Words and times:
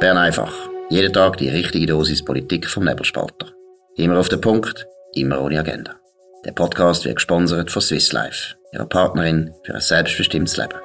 Bern 0.00 0.16
einfach. 0.16 0.54
Jeden 0.90 1.12
Tag 1.12 1.38
die 1.38 1.48
richtige 1.48 1.86
Dosis 1.86 2.24
Politik 2.24 2.68
vom 2.68 2.84
Nebelspalter. 2.84 3.52
Immer 3.96 4.20
auf 4.20 4.28
den 4.28 4.40
Punkt, 4.40 4.86
immer 5.12 5.42
ohne 5.42 5.58
Agenda. 5.58 5.96
Der 6.44 6.52
Podcast 6.52 7.04
wird 7.04 7.16
gesponsert 7.16 7.72
von 7.72 7.82
Swiss 7.82 8.12
Life, 8.12 8.54
ihrer 8.72 8.86
Partnerin 8.86 9.52
für 9.64 9.74
ein 9.74 9.80
selbstbestimmtes 9.80 10.56
Leben. 10.56 10.78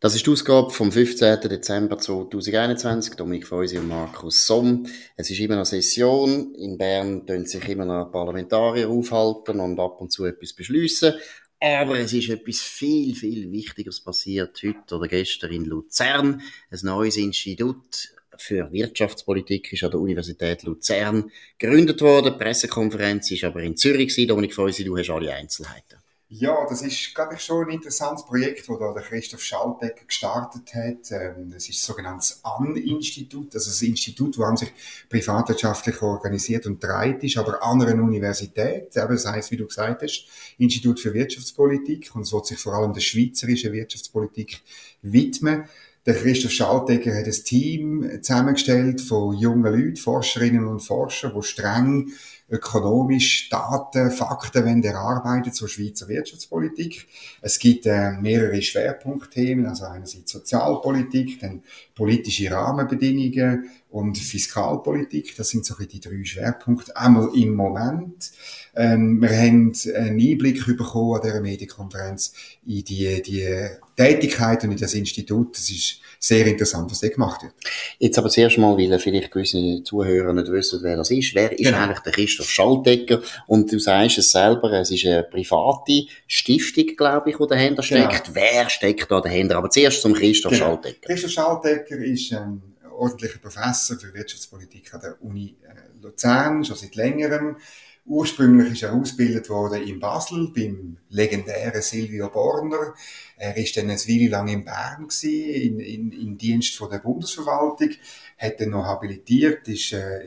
Das 0.00 0.14
ist 0.14 0.26
die 0.26 0.30
Ausgabe 0.30 0.70
vom 0.70 0.92
15. 0.92 1.40
Dezember 1.40 1.96
2021. 1.96 3.14
Dominik 3.14 3.46
Feusi 3.46 3.78
und 3.78 3.88
Markus 3.88 4.46
Somm. 4.46 4.86
Es 5.16 5.30
ist 5.30 5.40
immer 5.40 5.56
noch 5.56 5.64
Session. 5.64 6.54
In 6.56 6.76
Bern 6.76 7.26
tun 7.26 7.46
sich 7.46 7.66
immer 7.70 7.86
noch 7.86 8.12
Parlamentarier 8.12 8.90
aufhalten 8.90 9.60
und 9.60 9.80
ab 9.80 9.98
und 9.98 10.12
zu 10.12 10.26
etwas 10.26 10.52
beschließen. 10.52 11.14
Aber 11.60 11.98
es 11.98 12.12
ist 12.12 12.28
etwas 12.28 12.60
viel, 12.60 13.14
viel 13.16 13.50
Wichtigeres 13.50 14.00
passiert 14.00 14.60
heute 14.62 14.94
oder 14.94 15.08
gestern 15.08 15.52
in 15.52 15.64
Luzern. 15.64 16.40
Ein 16.70 16.78
neues 16.82 17.16
Institut 17.16 18.14
für 18.36 18.70
Wirtschaftspolitik 18.70 19.72
ist 19.72 19.82
an 19.82 19.90
der 19.90 20.00
Universität 20.00 20.62
Luzern 20.62 21.32
gegründet 21.58 22.00
worden. 22.00 22.32
Die 22.32 22.38
Pressekonferenz 22.38 23.30
ist 23.32 23.42
aber 23.42 23.62
in 23.62 23.76
Zürich. 23.76 24.14
Dominik 24.28 24.54
Feusi, 24.54 24.84
du 24.84 24.96
hast 24.96 25.10
alle 25.10 25.34
Einzelheiten. 25.34 25.98
Ja, 26.30 26.66
das 26.68 26.82
ist, 26.82 27.14
glaube 27.14 27.36
ich, 27.36 27.40
schon 27.40 27.64
ein 27.64 27.76
interessantes 27.76 28.26
Projekt, 28.26 28.68
das 28.68 28.78
da 28.78 28.92
der 28.92 29.02
Christoph 29.02 29.42
Schaltegger 29.42 30.04
gestartet 30.06 30.74
hat. 30.74 31.10
Ähm, 31.10 31.50
das 31.50 31.70
ist 31.70 31.78
das 31.78 31.86
sogenannte 31.86 32.34
AN-Institut, 32.42 33.54
also 33.54 33.70
ein 33.70 33.90
Institut, 33.92 34.36
das 34.36 34.44
an 34.44 34.58
sich 34.58 34.70
privatwirtschaftlich 35.08 36.02
organisiert 36.02 36.66
und 36.66 36.80
breit 36.80 37.24
ist, 37.24 37.38
aber 37.38 37.62
an 37.62 37.80
einer 37.80 38.02
Universität. 38.02 38.94
Eben, 38.94 39.08
das 39.08 39.24
heisst, 39.24 39.50
wie 39.52 39.56
du 39.56 39.66
gesagt 39.66 40.02
hast, 40.02 40.26
Institut 40.58 41.00
für 41.00 41.14
Wirtschaftspolitik 41.14 42.14
und 42.14 42.22
es 42.22 42.32
wird 42.32 42.44
sich 42.44 42.58
vor 42.58 42.74
allem 42.74 42.92
der 42.92 43.00
schweizerischen 43.00 43.72
Wirtschaftspolitik 43.72 44.60
widmen. 45.00 45.64
Der 46.04 46.14
Christoph 46.14 46.52
Schaltegger 46.52 47.14
hat 47.14 47.26
ein 47.26 47.44
Team 47.44 48.22
zusammengestellt 48.22 49.00
von 49.00 49.34
jungen 49.34 49.72
Leuten, 49.72 49.96
Forscherinnen 49.96 50.66
und 50.66 50.80
Forschern, 50.80 51.32
die 51.34 51.42
streng 51.42 52.12
ökonomisch 52.50 53.48
Daten, 53.50 54.10
Fakten 54.10 54.64
wenn 54.64 54.82
erarbeitet 54.82 55.54
zur 55.54 55.68
Schweizer 55.68 56.08
Wirtschaftspolitik. 56.08 57.06
Es 57.42 57.58
gibt 57.58 57.86
äh, 57.86 58.12
mehrere 58.12 58.60
Schwerpunktthemen, 58.62 59.66
also 59.66 59.84
einerseits 59.84 60.32
Sozialpolitik, 60.32 61.40
dann 61.40 61.62
politische 61.94 62.50
Rahmenbedingungen 62.50 63.70
und 63.90 64.18
Fiskalpolitik. 64.18 65.34
Das 65.36 65.48
sind 65.48 65.64
so 65.64 65.74
die 65.74 66.00
drei 66.00 66.22
Schwerpunkte. 66.24 66.96
Einmal 66.96 67.30
im 67.34 67.54
Moment. 67.54 68.30
Ähm, 68.76 69.20
wir 69.20 69.30
haben 69.30 69.72
einen 69.96 70.20
Einblick 70.20 70.64
bekommen 70.66 71.14
an 71.14 71.22
dieser 71.22 71.40
Medienkonferenz 71.40 72.34
in 72.66 72.84
die, 72.84 73.22
die 73.22 73.68
Tätigkeiten 73.96 74.70
in 74.70 74.78
das 74.78 74.94
Institut. 74.94 75.56
Das 75.56 75.70
ist 75.70 76.00
sehr 76.20 76.46
interessant, 76.46 76.90
was 76.90 77.00
da 77.00 77.08
gemacht 77.08 77.42
wird. 77.42 77.54
Jetzt 77.98 78.18
aber 78.18 78.28
zuerst 78.28 78.58
mal, 78.58 78.76
weil 78.76 78.98
vielleicht 78.98 79.30
gewisse 79.30 79.82
Zuhörer 79.82 80.34
nicht 80.34 80.52
wissen, 80.52 80.80
wer 80.82 80.96
das 80.96 81.10
ist. 81.10 81.34
Wer 81.34 81.52
ist 81.52 81.64
genau. 81.64 81.78
eigentlich 81.78 82.00
der 82.00 82.12
Christoph 82.12 82.50
Schaltegger? 82.50 83.22
Und 83.46 83.72
du 83.72 83.78
sagst 83.78 84.18
es 84.18 84.30
selber, 84.30 84.70
es 84.72 84.90
ist 84.90 85.06
eine 85.06 85.22
private 85.22 86.06
Stiftung, 86.26 86.94
glaube 86.94 87.30
ich, 87.30 87.36
die 87.36 87.46
dahinter 87.46 87.82
genau. 87.82 88.10
steckt. 88.10 88.26
Genau. 88.26 88.36
Wer 88.36 88.70
steckt 88.70 89.10
da 89.10 89.20
dahinter? 89.20 89.56
Aber 89.56 89.70
zuerst 89.70 90.02
zum 90.02 90.12
Christoph 90.12 90.52
genau. 90.52 90.66
Schaltegger. 90.66 91.06
Christoph 91.06 91.30
Schaltegger 91.30 91.98
ist 91.98 92.32
ein 92.34 92.62
ordentlicher 92.98 93.38
Professor 93.38 93.98
für 93.98 94.12
Wirtschaftspolitik 94.12 94.92
an 94.94 95.00
der 95.00 95.22
Uni 95.22 95.56
äh, 95.62 96.02
Luzern, 96.02 96.64
schon 96.64 96.76
seit 96.76 96.94
längerem. 96.94 97.56
Ursprünglich 98.04 98.72
ist 98.72 98.82
er 98.84 98.94
ausgebildet 98.94 99.50
worden 99.50 99.82
in 99.82 100.00
Basel 100.00 100.50
beim 100.54 100.96
legendären 101.10 101.82
Silvio 101.82 102.30
Borner. 102.30 102.94
Er 103.36 103.54
ist 103.56 103.76
dann 103.76 103.90
eine 103.90 103.98
Weile 103.98 104.30
lang 104.30 104.48
in 104.48 104.64
Bern 104.64 105.08
gewesen, 105.08 105.78
in, 105.78 105.80
in, 105.80 106.12
in 106.12 106.38
Dienst 106.38 106.74
von 106.74 106.90
der 106.90 107.00
Bundesverwaltung 107.00 107.90
hat 108.38 108.60
dann 108.60 108.70
noch 108.70 108.84
habilitiert, 108.84 109.66
ist, 109.66 109.92
äh, 109.92 110.20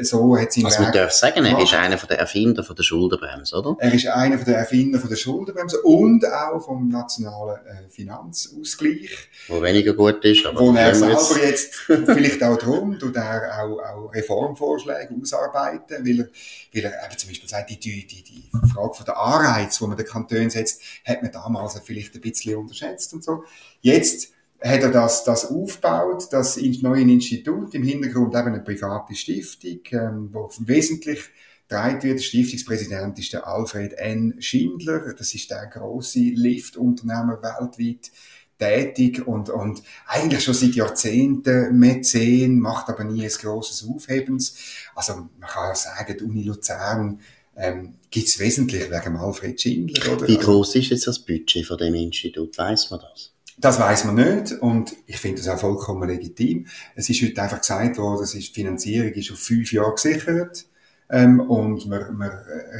so 0.00 0.38
hat 0.38 0.52
sein 0.52 0.64
Also 0.64 0.82
man 0.82 0.92
darf 0.92 1.10
sagen, 1.10 1.44
er 1.44 1.60
ist 1.60 1.74
einer 1.74 1.98
von 1.98 2.08
der 2.08 2.20
Erfinder 2.20 2.62
von 2.62 2.76
der 2.76 2.84
Schuldenbremse, 2.84 3.56
oder? 3.56 3.76
Er 3.80 3.92
ist 3.92 4.06
einer 4.06 4.36
von 4.36 4.44
der 4.44 4.58
Erfinder 4.58 5.00
von 5.00 5.08
der 5.08 5.16
Schuldenbremse 5.16 5.82
und 5.82 6.24
auch 6.24 6.60
vom 6.60 6.88
nationalen 6.88 7.56
äh, 7.66 7.88
Finanzausgleich. 7.88 9.10
Wo 9.48 9.60
weniger 9.60 9.92
gut 9.94 10.24
ist, 10.24 10.46
aber... 10.46 10.60
Wo 10.60 10.72
er 10.72 10.94
selber 10.94 11.44
jetzt, 11.44 11.74
vielleicht 11.86 12.44
auch 12.44 12.56
darum, 12.58 12.96
tut 12.96 13.16
er 13.16 13.60
auch, 13.60 13.80
auch 13.80 14.14
Reformvorschläge 14.14 15.16
ausarbeiten, 15.20 16.06
weil 16.06 16.20
er, 16.20 16.28
weil 16.72 16.84
er 16.84 17.04
eben 17.06 17.18
zum 17.18 17.28
Beispiel 17.28 17.48
sagt, 17.48 17.70
die, 17.70 17.80
die, 17.80 18.06
die, 18.06 18.22
die 18.22 18.50
Frage 18.72 18.94
von 18.94 19.04
der 19.04 19.18
Anreiz, 19.18 19.80
wo 19.80 19.88
man 19.88 19.96
den 19.96 20.06
Kanton 20.06 20.48
setzt, 20.48 20.80
hat 21.04 21.22
man 21.22 21.32
damals 21.32 21.76
vielleicht 21.84 22.14
ein 22.14 22.20
bisschen 22.20 22.56
unterschätzt 22.56 23.12
und 23.14 23.24
so. 23.24 23.42
Jetzt 23.80 24.32
hat 24.60 24.82
er 24.82 24.90
das, 24.90 25.24
das 25.24 25.46
aufgebaut, 25.46 26.28
das 26.30 26.56
neue 26.56 27.02
Institut, 27.02 27.74
im 27.74 27.84
Hintergrund 27.84 28.34
eben 28.34 28.48
eine 28.48 28.60
private 28.60 29.14
Stiftung, 29.14 29.80
ähm, 29.92 30.28
wo 30.32 30.50
wesentlich 30.58 31.20
getragen 31.68 32.02
wird. 32.02 32.18
Der 32.18 32.24
Stiftungspräsident 32.24 33.18
ist 33.18 33.32
der 33.32 33.46
Alfred 33.46 33.92
N. 33.94 34.34
Schindler, 34.40 35.14
das 35.14 35.34
ist 35.34 35.50
der 35.50 35.66
große 35.66 36.18
Liftunternehmer 36.18 37.40
weltweit 37.42 38.10
tätig 38.58 39.24
und, 39.24 39.50
und 39.50 39.82
eigentlich 40.06 40.42
schon 40.42 40.54
seit 40.54 40.74
Jahrzehnten 40.74 41.78
Mäzen, 41.78 42.58
macht 42.58 42.88
aber 42.88 43.04
nie 43.04 43.22
ein 43.22 43.30
grosses 43.30 43.86
Aufhebens. 43.88 44.56
Also 44.96 45.28
man 45.38 45.48
kann 45.48 45.76
sagen, 45.76 46.16
die 46.18 46.24
Uni 46.24 46.42
Luzern 46.42 47.20
ähm, 47.56 47.94
gibt 48.10 48.26
es 48.26 48.38
wesentlich 48.40 48.90
wegen 48.90 49.16
Alfred 49.16 49.60
Schindler. 49.60 50.12
Oder? 50.12 50.26
Wie 50.26 50.38
groß 50.38 50.74
ist 50.74 50.90
jetzt 50.90 51.06
das 51.06 51.20
Budget 51.20 51.66
von 51.66 51.78
dem 51.78 51.94
Institut? 51.94 52.58
Weiß 52.58 52.90
man 52.90 53.00
das? 53.00 53.32
Das 53.60 53.80
weiß 53.80 54.04
man 54.04 54.14
nicht 54.14 54.52
und 54.52 54.94
ich 55.06 55.18
finde 55.18 55.42
das 55.42 55.48
auch 55.48 55.58
vollkommen 55.58 56.08
legitim. 56.08 56.66
Es 56.94 57.10
ist 57.10 57.20
heute 57.22 57.42
einfach 57.42 57.60
gesagt 57.60 57.98
worden, 57.98 58.20
dass 58.20 58.30
die 58.30 58.42
Finanzierung 58.42 59.10
ist 59.12 59.32
auf 59.32 59.38
fünf 59.40 59.72
Jahre 59.72 59.94
gesichert 59.94 60.66
ähm, 61.10 61.40
und 61.40 61.86
man, 61.86 62.16
man 62.16 62.30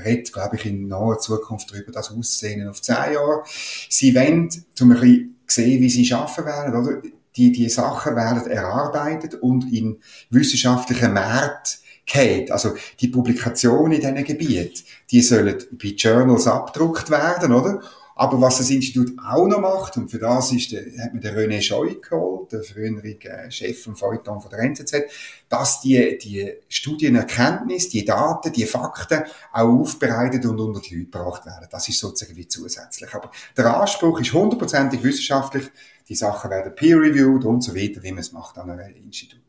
redet, 0.05 0.33
glaube 0.33 0.55
ich, 0.55 0.67
in 0.67 0.87
naher 0.87 1.19
Zukunft 1.19 1.73
darüber, 1.73 1.91
das 1.91 2.11
auszusehen 2.11 2.69
auf 2.69 2.81
zehn 2.81 3.15
Jahre. 3.15 3.43
Sie 3.89 4.15
wollen, 4.15 4.49
um 4.81 4.93
ein 4.93 5.01
bisschen 5.01 5.37
sehen, 5.49 5.81
wie 5.81 5.91
sie 5.91 6.15
arbeiten 6.15 6.45
werden, 6.45 6.75
oder? 6.77 7.03
Die, 7.37 7.53
die 7.53 7.69
Sachen 7.69 8.17
werden 8.17 8.51
erarbeitet 8.51 9.35
und 9.35 9.73
in 9.73 9.99
wissenschaftlichen 10.31 11.13
Märkten 11.13 11.81
geht. 12.05 12.51
Also 12.51 12.75
die 13.01 13.09
Publikationen 13.09 13.93
in 13.93 14.01
diesen 14.01 14.25
Gebieten, 14.25 14.83
die 15.11 15.23
sollen 15.23 15.57
bei 15.73 15.89
Journals 15.89 16.47
abgedruckt 16.47 17.11
werden, 17.11 17.53
oder? 17.53 17.81
Aber 18.19 18.41
was 18.41 18.59
das 18.59 18.71
Institut 18.71 19.13
auch 19.25 19.47
noch 19.47 19.61
macht, 19.61 19.97
und 19.97 20.11
für 20.11 20.19
das 20.19 20.51
ist 20.51 20.73
der, 20.73 20.81
hat 21.05 21.13
man 21.13 21.21
den 21.21 21.37
René 21.37 21.63
Scheu 21.63 21.95
geholt, 21.95 22.51
der 22.51 22.65
frühere 22.65 23.07
äh, 23.07 23.49
Chef 23.49 23.81
vom 23.81 23.95
Feuilleton 23.95 24.41
von 24.41 24.51
der 24.51 24.59
NZZ, 24.59 25.05
dass 25.49 25.81
die, 25.83 26.19
die 26.19 26.53
Studienerkenntnis, 26.69 27.91
die 27.91 28.05
Daten, 28.05 28.53
die 28.53 28.67
Fakten 28.67 29.23
auch 29.53 29.69
aufbereitet 29.69 30.45
und 30.47 30.59
unter 30.59 30.81
die 30.81 30.97
Leute 30.97 31.11
gebracht 31.11 31.47
werden. 31.47 31.69
Das 31.71 31.89
ist 31.89 32.01
sozusagen 32.01 32.37
wie 32.37 32.49
zusätzlich. 32.49 33.15
Aber 33.15 33.31
der 33.57 33.81
Anspruch 33.81 34.19
ist 34.19 34.33
hundertprozentig 34.33 35.01
wissenschaftlich. 35.05 35.71
Die 36.09 36.17
Sachen 36.17 36.51
werden 36.51 36.75
peer-reviewed 36.75 37.45
und 37.45 37.63
so 37.63 37.73
weiter, 37.77 38.03
wie 38.03 38.11
man 38.11 38.21
es 38.21 38.33
macht 38.33 38.59
an 38.59 38.69
einem 38.69 38.97
Institut. 38.97 39.48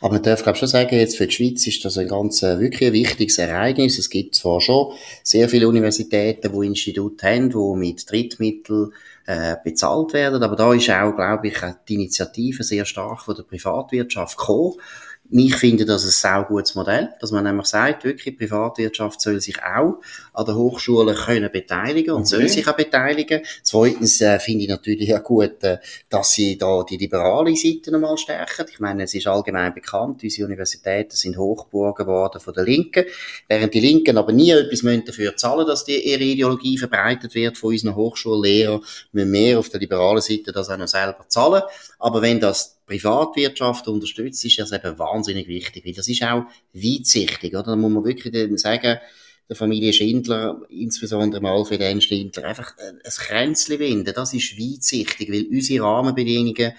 Aber 0.00 0.14
man 0.14 0.22
darf, 0.22 0.42
glaube 0.42 0.56
ich, 0.56 0.60
schon 0.60 0.68
sagen, 0.68 0.96
jetzt 0.96 1.16
für 1.16 1.26
die 1.26 1.34
Schweiz 1.34 1.66
ist 1.66 1.84
das 1.84 1.98
ein 1.98 2.08
ganz, 2.08 2.42
äh, 2.42 2.58
wirklich 2.58 2.88
ein 2.88 2.92
wichtiges 2.92 3.38
Ereignis. 3.38 3.98
Es 3.98 4.10
gibt 4.10 4.34
zwar 4.34 4.60
schon 4.60 4.92
sehr 5.22 5.48
viele 5.48 5.68
Universitäten, 5.68 6.52
die 6.52 6.66
Institute 6.66 7.26
haben, 7.26 7.50
die 7.50 7.78
mit 7.78 8.10
Drittmitteln 8.10 8.92
äh, 9.26 9.56
bezahlt 9.62 10.14
werden, 10.14 10.42
aber 10.42 10.56
da 10.56 10.72
ist 10.72 10.88
auch, 10.88 11.14
glaube 11.14 11.48
ich, 11.48 11.58
die 11.86 11.94
Initiative 11.94 12.64
sehr 12.64 12.86
stark 12.86 13.20
von 13.20 13.36
der 13.36 13.42
Privatwirtschaft 13.42 14.38
gekommen. 14.38 14.76
Ich 15.30 15.56
finde 15.56 15.84
das 15.84 16.04
ein 16.04 16.10
sehr 16.10 16.46
gutes 16.48 16.74
Modell, 16.74 17.10
dass 17.20 17.32
man 17.32 17.44
nämlich 17.44 17.66
sagt, 17.66 18.04
wirklich, 18.04 18.36
die 18.36 18.46
Privatwirtschaft 18.46 19.20
soll 19.20 19.40
sich 19.40 19.62
auch 19.62 20.00
an 20.32 20.46
der 20.46 20.54
Hochschule 20.54 21.14
können 21.14 21.52
beteiligen 21.52 22.12
und 22.14 22.20
okay. 22.20 22.28
soll 22.28 22.48
sich 22.48 22.66
auch 22.66 22.76
beteiligen. 22.76 23.42
Zweitens 23.62 24.22
äh, 24.22 24.38
finde 24.38 24.64
ich 24.64 24.70
natürlich 24.70 25.14
auch 25.14 25.22
gut, 25.22 25.62
äh, 25.64 25.78
dass 26.08 26.32
sie 26.32 26.56
da 26.56 26.82
die 26.82 26.96
liberale 26.96 27.54
Seite 27.56 27.90
nochmal 27.90 28.16
stärken. 28.16 28.66
Ich 28.70 28.80
meine, 28.80 29.02
es 29.02 29.12
ist 29.12 29.26
allgemein 29.26 29.74
bekannt, 29.74 30.22
unsere 30.22 30.46
Universitäten 30.46 31.14
sind 31.14 31.36
Hochburgen 31.36 32.06
geworden 32.06 32.40
von 32.40 32.54
der 32.54 32.64
Linken, 32.64 33.04
während 33.48 33.74
die 33.74 33.80
Linken 33.80 34.16
aber 34.16 34.32
nie 34.32 34.52
etwas 34.52 34.80
dafür 35.04 35.36
zahlen, 35.36 35.66
dass 35.66 35.84
die, 35.84 36.10
ihre 36.10 36.24
Ideologie 36.24 36.78
verbreitet 36.78 37.34
wird 37.34 37.58
von 37.58 37.72
unseren 37.72 37.96
Hochschullehrern, 37.96 38.80
müssen 39.12 39.30
mehr 39.30 39.58
auf 39.58 39.68
der 39.68 39.80
liberalen 39.80 40.22
Seite 40.22 40.52
das 40.52 40.70
auch 40.70 40.78
noch 40.78 40.88
selber 40.88 41.26
zahlen. 41.28 41.62
Aber 41.98 42.22
wenn 42.22 42.40
das 42.40 42.77
Privatwirtschaft 42.88 43.86
unterstützt, 43.86 44.44
ist 44.44 44.58
das 44.58 44.72
eben 44.72 44.98
wahnsinnig 44.98 45.46
wichtig, 45.46 45.84
weil 45.84 45.92
das 45.92 46.08
ist 46.08 46.22
auch 46.22 46.44
weitsichtig, 46.72 47.54
oder? 47.54 47.62
Da 47.62 47.76
muss 47.76 47.92
man 47.92 48.04
wirklich 48.04 48.60
sagen, 48.60 48.98
der 49.48 49.56
Familie 49.56 49.92
Schindler, 49.92 50.60
insbesondere 50.68 51.40
mal 51.40 51.64
für 51.64 51.78
den 51.78 52.00
Schindler, 52.00 52.44
einfach 52.44 52.76
ein 52.78 53.00
Kränzchen 53.04 53.78
winden. 53.78 54.12
Das 54.14 54.34
ist 54.34 54.58
weitsichtig, 54.58 55.32
weil 55.32 55.46
unsere 55.46 55.84
Rahmenbedingungen 55.84 56.72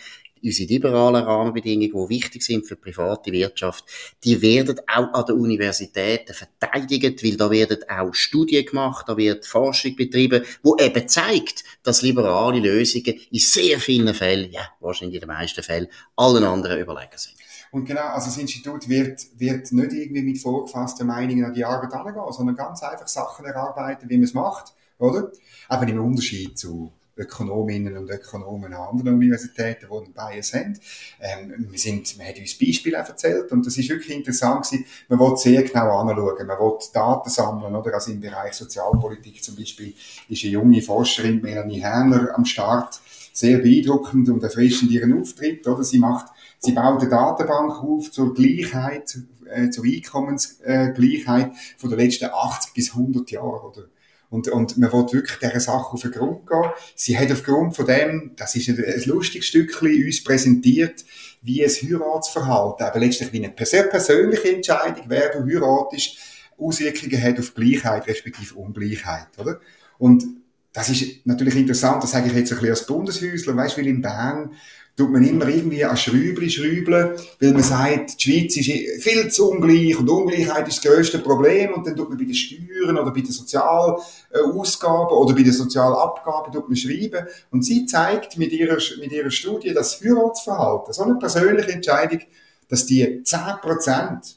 unsere 0.43 0.69
liberalen 0.69 1.23
Rahmenbedingungen, 1.23 1.91
die 1.91 2.15
wichtig 2.15 2.43
sind 2.43 2.67
für 2.67 2.75
die 2.75 2.81
private 2.81 3.31
Wirtschaft, 3.31 3.85
die 4.23 4.41
werden 4.41 4.79
auch 4.87 5.13
an 5.13 5.25
den 5.25 5.35
Universitäten 5.35 6.33
verteidigt, 6.33 7.23
weil 7.23 7.37
da 7.37 7.49
werden 7.51 7.79
auch 7.89 8.13
Studien 8.13 8.65
gemacht, 8.65 9.05
da 9.07 9.17
wird 9.17 9.45
Forschung 9.45 9.95
betrieben, 9.95 10.43
wo 10.63 10.75
eben 10.77 11.07
zeigt, 11.07 11.63
dass 11.83 12.01
liberale 12.01 12.59
Lösungen 12.59 13.19
in 13.31 13.39
sehr 13.39 13.79
vielen 13.79 14.13
Fällen, 14.13 14.51
ja, 14.51 14.61
wahrscheinlich 14.79 15.15
in 15.15 15.21
den 15.21 15.27
meisten 15.27 15.63
Fällen, 15.63 15.87
allen 16.15 16.43
anderen 16.43 16.79
überlegen 16.79 17.17
sind. 17.17 17.35
Und 17.71 17.85
genau, 17.85 18.07
also 18.07 18.27
das 18.27 18.37
Institut 18.37 18.89
wird, 18.89 19.27
wird 19.37 19.71
nicht 19.71 19.93
irgendwie 19.93 20.23
mit 20.23 20.39
vorgefassten 20.39 21.05
Meinungen 21.05 21.45
an 21.45 21.53
die 21.53 21.63
Arbeit 21.63 21.93
angehen, 21.93 22.15
sondern 22.31 22.55
ganz 22.55 22.81
einfach 22.81 23.07
Sachen 23.07 23.45
erarbeiten, 23.45 24.09
wie 24.09 24.17
man 24.17 24.23
es 24.23 24.33
macht, 24.33 24.73
oder? 24.97 25.31
Aber 25.67 25.87
im 25.87 26.03
Unterschied 26.03 26.57
zu 26.57 26.91
Ökonominnen 27.19 27.97
und 27.97 28.09
Ökonomen 28.09 28.73
an 28.73 28.89
anderen 28.89 29.15
Universitäten, 29.15 29.87
die 29.91 29.97
einen 29.97 30.13
Bias 30.13 30.53
haben. 30.53 30.79
Ähm, 31.19 31.67
wir, 31.69 31.77
sind, 31.77 32.17
wir 32.17 32.25
haben 32.25 32.39
uns 32.39 32.57
Beispiele 32.57 32.97
erzählt 32.97 33.51
und 33.51 33.65
das 33.65 33.77
ist 33.77 33.89
wirklich 33.89 34.15
interessant 34.15 34.65
gewesen. 34.65 34.85
Man 35.09 35.19
will 35.19 35.37
sehr 35.37 35.63
genau 35.63 35.99
anschauen, 35.99 36.47
man 36.47 36.59
will 36.59 36.77
Daten 36.93 37.29
sammeln, 37.29 37.75
oder? 37.75 37.93
Also 37.93 38.11
im 38.11 38.19
Bereich 38.19 38.53
Sozialpolitik 38.53 39.43
zum 39.43 39.55
Beispiel 39.55 39.93
ist 40.29 40.43
eine 40.43 40.53
junge 40.53 40.81
Forscherin, 40.81 41.41
Melanie 41.41 41.81
Herner, 41.81 42.29
am 42.35 42.45
Start, 42.45 42.99
sehr 43.33 43.59
beeindruckend 43.59 44.29
und 44.29 44.43
erfrischend 44.43 44.91
ihren 44.91 45.19
Auftritt, 45.19 45.67
oder? 45.67 45.83
Sie 45.83 45.99
macht 45.99 46.27
Sie 46.61 46.73
baut 46.73 46.99
eine 46.99 47.09
Datenbank 47.09 47.81
auf 47.81 48.11
zur 48.11 48.33
Gleichheit, 48.33 49.17
äh, 49.45 49.69
zur 49.69 49.85
Einkommensgleichheit 49.85 51.51
von 51.77 51.89
den 51.89 51.99
letzten 51.99 52.25
80 52.25 52.73
bis 52.73 52.91
100 52.91 53.31
Jahren, 53.31 53.65
oder? 53.65 53.87
Und, 54.29 54.47
und 54.47 54.77
man 54.77 54.93
will 54.93 55.11
wirklich 55.11 55.39
dieser 55.39 55.59
Sache 55.59 55.93
auf 55.93 56.01
den 56.01 56.11
Grund 56.11 56.47
gehen. 56.47 56.71
Sie 56.95 57.17
hat 57.17 57.31
aufgrund 57.31 57.75
von 57.75 57.85
dem, 57.85 58.33
das 58.35 58.55
ist 58.55 58.69
ein, 58.69 59.03
lustiges 59.05 59.47
Stückchen, 59.47 60.05
uns 60.05 60.23
präsentiert, 60.23 61.03
wie 61.41 61.63
ein 61.63 61.69
Heiratsverhalten, 61.69 62.85
aber 62.85 62.99
letztlich 62.99 63.33
wie 63.33 63.43
eine 63.43 63.53
sehr 63.65 63.83
persönliche 63.83 64.53
Entscheidung, 64.53 65.05
wer 65.07 65.29
du 65.29 65.45
heiratest, 65.45 66.17
Auswirkungen 66.59 67.21
hat 67.21 67.39
auf 67.39 67.53
Gleichheit, 67.55 68.07
respektive 68.07 68.55
Ungleichheit, 68.55 69.27
oder? 69.37 69.59
Und 69.97 70.25
das 70.73 70.89
ist 70.89 71.25
natürlich 71.25 71.55
interessant, 71.55 72.03
das 72.03 72.11
sage 72.11 72.27
ich 72.27 72.33
jetzt 72.33 72.51
ein 72.51 72.57
bisschen 72.57 72.71
als 72.71 72.85
Bundeshäusler, 72.85 73.55
weißt, 73.55 73.77
weil 73.77 73.87
in 73.87 74.01
Bern 74.01 74.53
tut 74.99 75.11
man 75.11 75.23
immer 75.23 75.47
irgendwie 75.47 75.85
an 75.85 75.95
Schrübli 75.95 76.49
schrübeln, 76.49 77.11
weil 77.39 77.53
man 77.53 77.63
sagt, 77.63 78.19
die 78.19 78.31
Schweiz 78.31 78.57
ist 78.57 79.01
viel 79.01 79.31
zu 79.31 79.49
ungleich 79.49 79.97
und 79.97 80.09
Ungleichheit 80.09 80.67
ist 80.67 80.83
das 80.83 80.91
grösste 80.91 81.19
Problem 81.19 81.73
und 81.73 81.87
dann 81.87 81.95
tut 81.95 82.09
man 82.09 82.17
bei 82.17 82.25
den 82.25 82.33
Steuern 82.33 82.97
oder 82.97 83.11
bei 83.11 83.21
den 83.21 83.31
Sozialausgaben 83.31 85.17
oder 85.17 85.33
bei 85.33 85.43
den 85.43 85.53
Sozialabgaben 85.53 86.51
tut 86.51 86.67
man 86.67 86.75
schreiben 86.75 87.25
und 87.49 87.63
sie 87.63 87.85
zeigt 87.85 88.37
mit 88.37 88.51
ihrer, 88.51 88.77
mit 88.99 89.13
ihrer 89.13 89.31
Studie 89.31 89.73
das 89.73 90.01
Heiratsverhalten, 90.03 90.93
so 90.93 91.03
eine 91.03 91.15
persönliche 91.15 91.71
Entscheidung, 91.71 92.19
dass 92.67 92.85
die 92.85 93.23
10% 93.23 94.35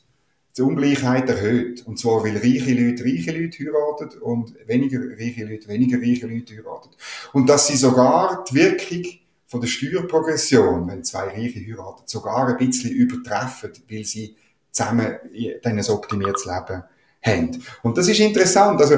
die 0.57 0.63
Ungleichheit 0.63 1.29
erhöht. 1.29 1.85
Und 1.87 1.99
zwar, 1.99 2.23
weil 2.23 2.37
reiche 2.37 2.73
Leute 2.73 3.05
reiche 3.05 3.33
Leute 3.33 3.59
heiraten 3.65 4.19
und 4.21 4.55
weniger 4.69 5.01
reiche 5.01 5.45
Leute 5.45 5.67
weniger 5.67 5.99
reiche 5.99 6.29
Leute 6.29 6.55
heiraten. 6.55 6.91
Und 7.33 7.49
dass 7.49 7.67
sie 7.67 7.77
sogar 7.77 8.45
die 8.49 8.55
Wirkung 8.55 9.22
von 9.53 9.61
der 9.61 9.69
Steuerprogression, 9.69 10.89
wenn 10.89 11.05
zwei 11.05 11.25
Reiche 11.25 11.61
heiraten, 11.61 12.05
sogar 12.07 12.49
ein 12.49 12.57
bisschen 12.57 12.91
übertreffen, 12.91 13.71
weil 13.91 14.03
sie 14.03 14.35
zusammen 14.71 15.17
dann 15.63 15.79
ein 15.79 15.89
optimiertes 15.91 16.47
Leben 16.47 16.83
haben. 17.23 17.63
Und 17.83 17.99
das 17.99 18.09
ist 18.09 18.19
interessant. 18.19 18.81
Also, 18.81 18.97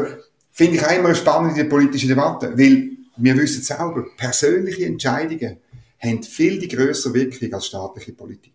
finde 0.52 0.76
ich 0.76 0.86
auch 0.86 0.92
immer 0.92 1.06
eine 1.06 1.16
spannende 1.16 1.64
politische 1.64 2.06
Debatte, 2.06 2.56
weil 2.56 2.90
wir 3.16 3.36
wissen 3.36 3.62
selber, 3.62 4.06
persönliche 4.16 4.86
Entscheidungen 4.86 5.56
haben 5.98 6.22
viel 6.22 6.60
die 6.60 6.68
größere 6.68 7.14
Wirkung 7.14 7.52
als 7.52 7.66
staatliche 7.66 8.12
Politik. 8.12 8.52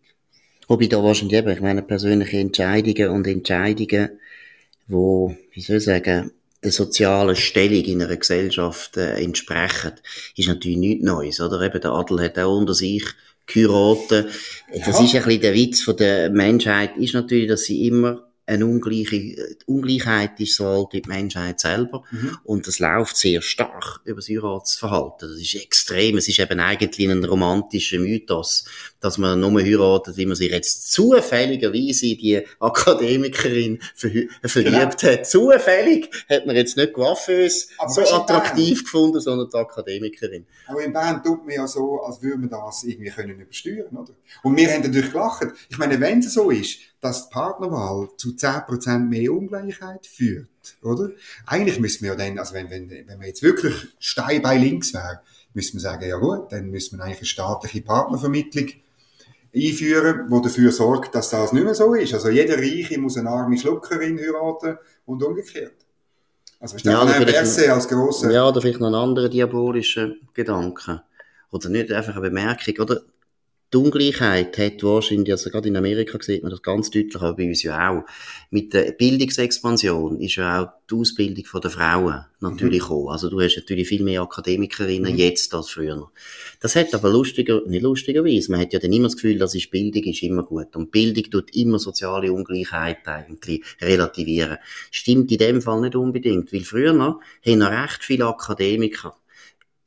Wobei 0.70 0.88
da 0.88 1.04
wahrscheinlich 1.04 1.38
eben, 1.38 1.50
ich 1.50 1.60
meine, 1.60 1.82
persönliche 1.82 2.38
Entscheidungen 2.38 3.10
und 3.10 3.28
Entscheidungen, 3.28 4.12
wo, 4.88 5.36
wie 5.52 5.60
soll 5.60 5.78
ich 5.78 5.84
sagen, 5.84 6.32
der 6.64 6.72
sozialen 6.72 7.36
Stellung 7.36 7.84
in 7.84 8.02
einer 8.04 8.18
Gesellschaft 8.18 8.98
äh, 8.98 9.22
entsprechen, 9.22 9.94
ist 10.36 10.48
natürlich 10.48 10.78
nichts 10.78 11.06
Neues, 11.06 11.40
oder? 11.40 11.62
Eben, 11.62 11.82
der 11.82 11.92
Adel 11.92 12.22
hat 12.22 12.38
auch 12.38 12.58
unter 12.58 12.74
sich 12.74 13.04
geheiratet. 13.46 14.28
Ja. 14.74 14.86
Das 14.86 15.00
ist 15.00 15.16
ein 15.16 15.24
bisschen 15.24 15.42
der 15.42 15.54
Witz 15.54 15.82
von 15.82 15.98
der 15.98 16.30
Menschheit, 16.30 16.98
ist 16.98 17.14
natürlich, 17.14 17.48
dass 17.48 17.64
sie 17.64 17.88
immer 17.88 18.30
eine 18.50 18.66
ungleiche 18.66 19.56
Ungleichheit 19.68 20.40
ist 20.40 20.56
so 20.56 20.66
alt 20.66 20.88
wie 20.92 21.02
die 21.02 21.10
Menschheit 21.10 21.60
selber. 21.60 22.04
Mhm. 22.10 22.38
Und 22.44 22.68
das 22.68 22.80
läuft 22.80 23.16
sehr 23.16 23.42
stark 23.42 24.02
über 24.06 24.22
das 24.22 24.30
Heiratsverhalten. 24.30 25.30
Das 25.30 25.40
ist 25.40 25.56
extrem. 25.56 26.18
Es 26.18 26.28
ist 26.28 26.40
eben 26.40 26.60
eigentlich 26.60 27.08
ein 27.08 27.24
romantischer 27.24 28.00
Mythos, 28.00 28.66
dass 29.00 29.18
man 29.18 29.40
nur 29.40 29.62
heiratet, 29.62 30.18
wie 30.18 30.26
man 30.26 30.36
sich 30.36 30.52
jetzt 30.52 30.92
zufälligerweise 30.92 32.16
die 32.16 32.42
Akademikerin 32.60 33.80
verliebt 33.96 34.32
genau. 34.54 34.78
hat. 34.78 35.26
Zufällig 35.26 36.10
hat 36.30 36.46
man 36.46 36.56
jetzt 36.56 36.76
nicht 36.78 36.94
Coiffeuse 36.94 37.68
so 37.88 38.02
attraktiv 38.02 38.84
gefunden, 38.84 39.20
sondern 39.22 39.50
die 39.50 39.58
Akademikerin. 39.58 40.46
Aber 40.68 40.84
in 40.84 40.92
Bern 40.92 41.24
tut 41.24 41.46
man 41.46 41.56
ja 41.56 41.68
so, 41.68 42.02
als 42.02 42.22
würde 42.22 42.38
man 42.38 42.50
das 42.50 42.84
irgendwie 42.84 43.10
können 43.10 43.40
übersteuern, 43.40 43.96
oder? 43.96 44.14
Und 44.44 44.58
wir 44.58 44.70
haben 44.70 44.84
natürlich 44.84 45.12
gelacht. 45.12 45.48
Ich 45.70 45.78
meine, 45.78 46.00
wenn 46.00 46.20
es 46.20 46.34
so 46.34 46.50
ist, 46.50 46.80
dass 47.02 47.30
die 47.30 47.34
Partnerwahl 47.34 48.10
zu 48.18 48.30
10% 48.30 49.00
mehr 49.00 49.32
Ungleichheit 49.32 50.06
führt, 50.06 50.50
oder? 50.82 51.10
Eigentlich 51.46 51.80
müssen 51.80 52.04
wir 52.04 52.12
ja 52.12 52.16
dann, 52.16 52.38
also 52.38 52.54
wenn, 52.54 52.70
wenn, 52.70 52.90
wenn 52.90 53.18
man 53.18 53.28
jetzt 53.28 53.42
wirklich 53.42 53.74
steil 54.00 54.42
bei 54.42 54.58
links 54.58 54.94
wäre, 54.94 55.22
müssen 55.54 55.78
wir 55.78 55.82
sagen, 55.82 56.08
ja 56.08 56.18
gut, 56.18 56.52
dann 56.52 56.70
müssen 56.70 56.98
wir 56.98 57.06
eigentlich 57.06 57.20
eine 57.20 57.26
staatliche 57.26 57.82
Partnervermittlung 57.82 58.68
einführen, 59.54 60.28
die 60.30 60.42
dafür 60.42 60.72
sorgt, 60.72 61.16
dass 61.16 61.30
das 61.30 61.54
nicht 61.54 61.64
mehr 61.64 61.76
so 61.76 61.94
ist. 61.94 62.14
Also 62.14 62.30
jeder 62.30 62.58
Reiche 62.58 63.00
muss 63.00 63.18
eine 63.18 63.30
arme 63.30 63.58
Schluckerin 63.58 64.20
heiraten 64.20 64.78
und 65.06 65.24
umgekehrt. 65.24 65.74
Also 66.60 66.76
ist 66.76 66.86
ja, 66.86 67.02
ein 67.02 67.26
Berse 67.26 67.72
als 67.74 67.88
grosser... 67.88 68.32
Ja, 68.32 68.48
oder 68.48 68.62
vielleicht 68.62 68.80
noch 68.80 68.88
einen 68.88 68.96
anderen 68.96 69.32
diabolischen 69.32 70.28
Gedanke. 70.34 71.04
Oder 71.52 71.70
nicht 71.70 71.92
einfach 71.92 72.14
eine 72.14 72.22
Bemerkung, 72.22 72.76
oder? 72.80 73.02
Die 73.72 73.78
Ungleichheit 73.78 74.58
hat 74.58 74.82
wahrscheinlich, 74.82 75.32
also 75.32 75.52
gerade 75.52 75.68
in 75.68 75.78
Amerika 75.78 76.18
sieht 76.20 76.42
man 76.42 76.50
das 76.50 76.64
ganz 76.64 76.90
deutlich, 76.90 77.16
aber 77.18 77.36
bei 77.36 77.48
uns 77.48 77.62
ja 77.62 77.92
auch. 77.92 78.04
Mit 78.50 78.74
der 78.74 78.94
Bildungsexpansion 78.94 80.20
ist 80.22 80.38
ja 80.38 80.64
auch 80.64 80.70
die 80.90 80.96
Ausbildung 80.96 81.46
der 81.62 81.70
Frauen 81.70 82.26
natürlich 82.40 82.80
mhm. 82.82 82.88
gekommen. 82.88 83.10
Also 83.10 83.30
du 83.30 83.40
hast 83.40 83.58
natürlich 83.58 83.88
viel 83.88 84.04
mehr 84.04 84.24
Akademikerinnen 84.24 85.14
mhm. 85.14 85.20
jetzt 85.20 85.54
als 85.54 85.70
früher. 85.70 86.10
Das 86.60 86.76
hat 86.76 86.96
aber 86.96 87.12
lustiger, 87.12 87.62
nicht 87.68 87.84
lustigerweise, 87.84 88.52
man 88.52 88.62
hat 88.62 88.74
ja 88.74 88.80
dann 88.80 88.92
immer 88.92 89.08
das 89.08 89.18
Gefühl, 89.18 89.38
dass 89.38 89.54
ist 89.54 89.70
Bildung 89.70 90.04
ist 90.04 90.24
immer 90.24 90.42
gut. 90.42 90.76
Und 90.76 90.90
Bildung 90.90 91.30
tut 91.30 91.56
immer 91.56 91.78
soziale 91.78 92.34
Ungleichheit 92.34 93.08
eigentlich 93.08 93.62
relativieren. 93.82 94.58
Stimmt 94.90 95.32
in 95.32 95.38
dem 95.38 95.62
Fall 95.62 95.82
nicht 95.82 95.96
unbedingt, 95.96 96.52
weil 96.52 96.62
früher 96.62 96.98
haben 96.98 97.60
noch 97.60 97.72
recht 97.72 98.04
viele 98.04 98.26
Akademiker 98.26 99.16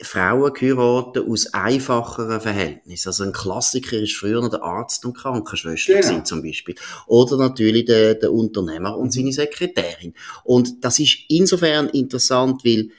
Frauen 0.03 0.53
geheiratet 0.53 1.27
aus 1.29 1.53
einfacheren 1.55 2.41
Verhältnissen. 2.41 3.09
Also 3.09 3.25
ein 3.25 3.32
Klassiker 3.32 3.99
ist 3.99 4.15
früher 4.15 4.41
noch 4.41 4.51
der 4.51 4.63
Arzt 4.63 5.05
und 5.05 5.17
Krankenschwester 5.17 6.01
genau. 6.01 6.23
zum 6.23 6.43
Beispiel. 6.43 6.75
Oder 7.06 7.37
natürlich 7.37 7.85
der, 7.85 8.15
der 8.15 8.32
Unternehmer 8.32 8.97
und 8.97 9.13
seine 9.13 9.32
Sekretärin. 9.32 10.15
Und 10.44 10.85
das 10.85 10.99
ist 10.99 11.19
insofern 11.29 11.89
interessant, 11.89 12.65
weil 12.65 12.91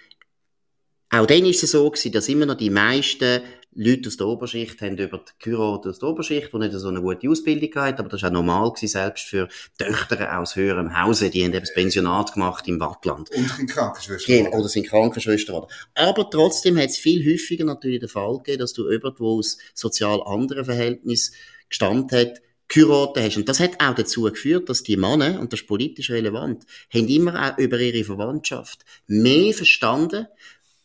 auch 1.10 1.28
dann 1.28 1.46
ist 1.46 1.62
es 1.62 1.72
so 1.72 1.90
gewesen, 1.90 2.12
dass 2.12 2.30
immer 2.30 2.46
noch 2.46 2.58
die 2.58 2.72
meisten 2.72 3.42
Leute 3.76 4.08
aus 4.08 4.18
der 4.18 4.28
Oberschicht 4.28 4.82
haben 4.82 4.98
über 4.98 5.20
die 5.20 5.44
Kurator 5.44 5.92
aus 5.92 6.00
der 6.00 6.10
Oberschicht, 6.10 6.54
die 6.54 6.58
nicht 6.58 6.74
so 6.74 6.88
eine 6.88 7.02
gute 7.02 7.30
Ausbildung 7.30 7.70
hatten, 7.76 8.00
aber 8.00 8.10
das 8.10 8.22
war 8.22 8.30
auch 8.30 8.34
normal 8.34 8.70
gewesen, 8.72 8.88
selbst 8.88 9.26
für 9.26 9.48
Töchter 9.78 10.40
aus 10.40 10.56
höherem 10.56 11.02
Hause, 11.02 11.30
die 11.30 11.44
haben 11.44 11.54
eben 11.54 11.62
das 11.62 11.74
Pensionat 11.74 12.34
gemacht 12.34 12.68
im 12.68 12.80
Wattland. 12.80 13.30
Und 13.32 13.50
sind 13.50 13.70
Krankenschwester 13.70 14.34
geworden. 14.34 14.60
Oder 14.60 14.70
sind 14.70 14.88
Krankenschwester 14.88 15.54
geworden. 15.54 15.72
Aber 15.96 16.30
trotzdem 16.30 16.78
hat 16.78 16.90
es 16.90 16.98
viel 16.98 17.26
häufiger 17.26 17.66
natürlich 17.66 18.00
den 18.00 18.10
Fall 18.10 18.38
gegeben, 18.38 18.60
dass 18.60 18.74
du 18.74 18.90
jemand, 18.90 19.20
der 19.20 19.26
aus 19.26 19.58
sozial 19.74 20.22
anderen 20.24 20.66
Verhältnissen 20.66 21.34
gestanden 21.70 22.20
hat, 22.20 22.42
geheiratet 22.68 23.24
hast. 23.24 23.38
Und 23.38 23.50
das 23.50 23.60
hat 23.60 23.82
auch 23.82 23.96
dazu 23.96 24.24
geführt, 24.24 24.70
dass 24.70 24.84
die 24.84 24.98
Männer, 24.98 25.40
und 25.40 25.54
das 25.54 25.62
ist 25.62 25.68
politisch 25.68 26.12
relevant, 26.12 26.66
haben 26.94 27.08
immer 27.08 27.54
auch 27.54 27.58
über 27.58 27.80
ihre 27.80 28.04
Verwandtschaft 28.04 28.86
mehr 29.08 29.54
verstanden, 29.54 30.28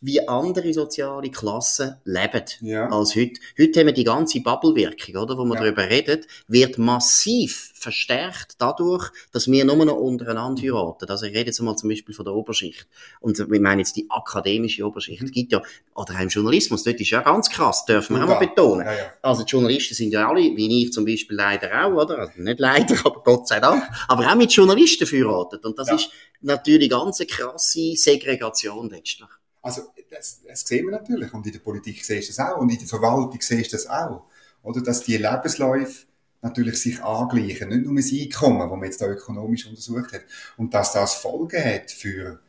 wie 0.01 0.27
andere 0.27 0.73
soziale 0.73 1.29
Klassen 1.29 1.95
leben 2.05 2.43
ja. 2.61 2.87
als 2.89 3.15
heute. 3.15 3.39
Heute 3.59 3.79
haben 3.79 3.87
wir 3.87 3.93
die 3.93 4.03
ganze 4.03 4.41
Bubble-Wirkung, 4.41 5.15
oder, 5.21 5.37
wo 5.37 5.43
wir 5.43 5.55
ja. 5.55 5.61
darüber 5.61 5.89
reden, 5.89 6.25
wird 6.47 6.77
massiv 6.77 7.71
verstärkt 7.73 8.55
dadurch, 8.59 9.09
dass 9.31 9.49
wir 9.49 9.65
nur 9.65 9.85
noch 9.85 9.95
untereinander 9.95 10.61
heiraten. 10.61 11.09
Also 11.09 11.25
ich 11.25 11.33
rede 11.33 11.47
jetzt 11.47 11.61
mal 11.61 11.75
zum 11.75 11.89
Beispiel 11.89 12.15
von 12.15 12.25
der 12.25 12.33
Oberschicht. 12.33 12.87
Und 13.19 13.37
wir 13.37 13.61
meinen 13.61 13.79
jetzt 13.79 13.95
die 13.95 14.05
akademische 14.09 14.85
Oberschicht. 14.85 15.21
Es 15.21 15.31
gibt 15.31 15.51
ja, 15.51 15.61
oder 15.95 16.15
auch 16.15 16.19
im 16.19 16.29
Journalismus, 16.29 16.83
dort 16.83 16.99
ist 16.99 17.09
ja 17.09 17.21
ganz 17.21 17.49
krass, 17.49 17.85
dürfen 17.85 18.15
wir 18.15 18.19
ja. 18.19 18.25
auch 18.25 18.39
mal 18.39 18.45
betonen. 18.47 18.85
Ja, 18.85 19.13
also 19.21 19.43
die 19.43 19.51
Journalisten 19.51 19.95
sind 19.95 20.11
ja 20.11 20.29
alle, 20.29 20.41
wie 20.41 20.83
ich 20.83 20.93
zum 20.93 21.05
Beispiel 21.05 21.35
leider 21.35 21.85
auch, 21.85 21.93
oder? 21.93 22.19
Also 22.19 22.33
nicht 22.37 22.59
leider, 22.59 22.95
aber 23.05 23.21
Gott 23.23 23.47
sei 23.47 23.59
Dank. 23.59 23.83
Aber 24.07 24.29
auch 24.29 24.35
mit 24.35 24.51
Journalisten 24.51 25.05
verheiratet. 25.05 25.65
Und 25.65 25.77
das 25.77 25.91
ist 25.91 26.09
natürlich 26.41 26.89
ganz 26.89 27.19
eine 27.19 27.27
krasse 27.27 27.95
Segregation 27.95 28.89
letztlich. 28.89 29.29
Also, 29.61 29.83
das, 30.09 30.41
das 30.47 30.61
sehen 30.61 30.85
wir 30.85 30.91
natürlich. 30.91 31.33
Und 31.33 31.45
in 31.45 31.53
der 31.53 31.59
Politik 31.59 32.03
siehst 32.03 32.29
du 32.29 32.33
das 32.33 32.39
auch. 32.39 32.57
Und 32.57 32.69
in 32.71 32.79
der 32.79 32.87
Verwaltung 32.87 33.39
siehst 33.41 33.73
du 33.73 33.77
das 33.77 33.87
auch. 33.87 34.25
oder 34.63 34.81
dass 34.81 35.03
die 35.03 35.17
Lebensläufe 35.17 36.05
natürlich 36.41 36.81
sich 36.81 37.03
angleichen, 37.03 37.69
nicht 37.69 37.85
nur 37.85 37.95
das 37.95 38.11
Einkommen, 38.11 38.59
das 38.59 38.69
man 38.69 38.83
jetzt 38.83 39.01
da 39.01 39.07
ökonomisch 39.07 39.67
untersucht 39.67 40.13
hat, 40.13 40.21
und 40.57 40.73
dass 40.73 40.93
das 40.93 41.15
Folgen 41.15 41.63
hat 41.63 41.91
für 41.91 42.39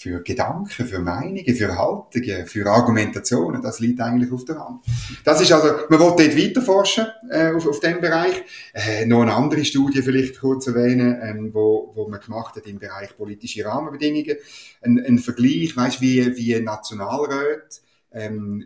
für 0.00 0.22
Gedanken, 0.22 0.86
für 0.86 0.98
Meinungen, 0.98 1.54
für 1.54 1.76
Haltungen, 1.76 2.46
für 2.46 2.66
Argumentationen, 2.66 3.60
das 3.60 3.80
liegt 3.80 4.00
eigentlich 4.00 4.32
auf 4.32 4.46
der 4.46 4.58
Hand. 4.58 4.82
Das 5.24 5.42
ist 5.42 5.52
also, 5.52 5.68
man 5.90 6.00
will 6.00 6.14
dort 6.16 6.38
weiter 6.38 6.62
forschen 6.62 7.06
äh, 7.28 7.52
auf, 7.52 7.68
auf 7.68 7.80
dem 7.80 8.00
Bereich. 8.00 8.42
Äh, 8.72 9.04
noch 9.04 9.20
eine 9.20 9.34
andere 9.34 9.62
Studie 9.62 10.00
vielleicht 10.00 10.40
kurz 10.40 10.66
erwähnen, 10.68 11.20
ähm, 11.22 11.50
wo, 11.52 11.92
wo 11.94 12.08
man 12.08 12.18
gemacht 12.18 12.56
hat 12.56 12.66
im 12.66 12.78
Bereich 12.78 13.14
politische 13.14 13.62
Rahmenbedingungen. 13.66 14.36
Ein, 14.80 15.04
ein 15.06 15.18
Vergleich, 15.18 15.76
weißt 15.76 16.00
wie 16.00 16.34
wie 16.34 16.58
Nationalräte 16.60 17.80
ähm, 18.10 18.64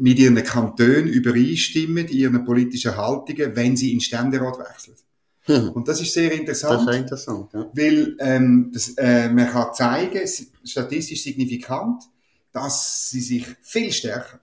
mit 0.00 0.18
ihren 0.18 0.42
Kantonen 0.42 1.06
übereinstimmen, 1.06 2.08
ihren 2.08 2.44
politischen 2.44 2.96
Haltungen, 2.96 3.54
wenn 3.54 3.76
sie 3.76 3.92
in 3.92 4.00
Ständerat 4.00 4.58
wechseln. 4.58 4.96
Und 5.74 5.88
das 5.88 6.00
ist 6.00 6.12
sehr 6.12 6.32
interessant. 6.32 6.88
Das 6.88 6.94
ist 6.94 7.00
interessant, 7.00 7.52
ja. 7.52 7.70
Weil 7.74 8.16
ähm, 8.18 8.70
das, 8.72 8.94
äh, 8.96 9.28
man 9.28 9.48
kann 9.50 9.74
zeigen, 9.74 10.26
statistisch 10.64 11.22
signifikant, 11.22 12.04
dass 12.52 13.10
sie 13.10 13.20
sich 13.20 13.46
viel 13.60 13.92
stärker 13.92 14.40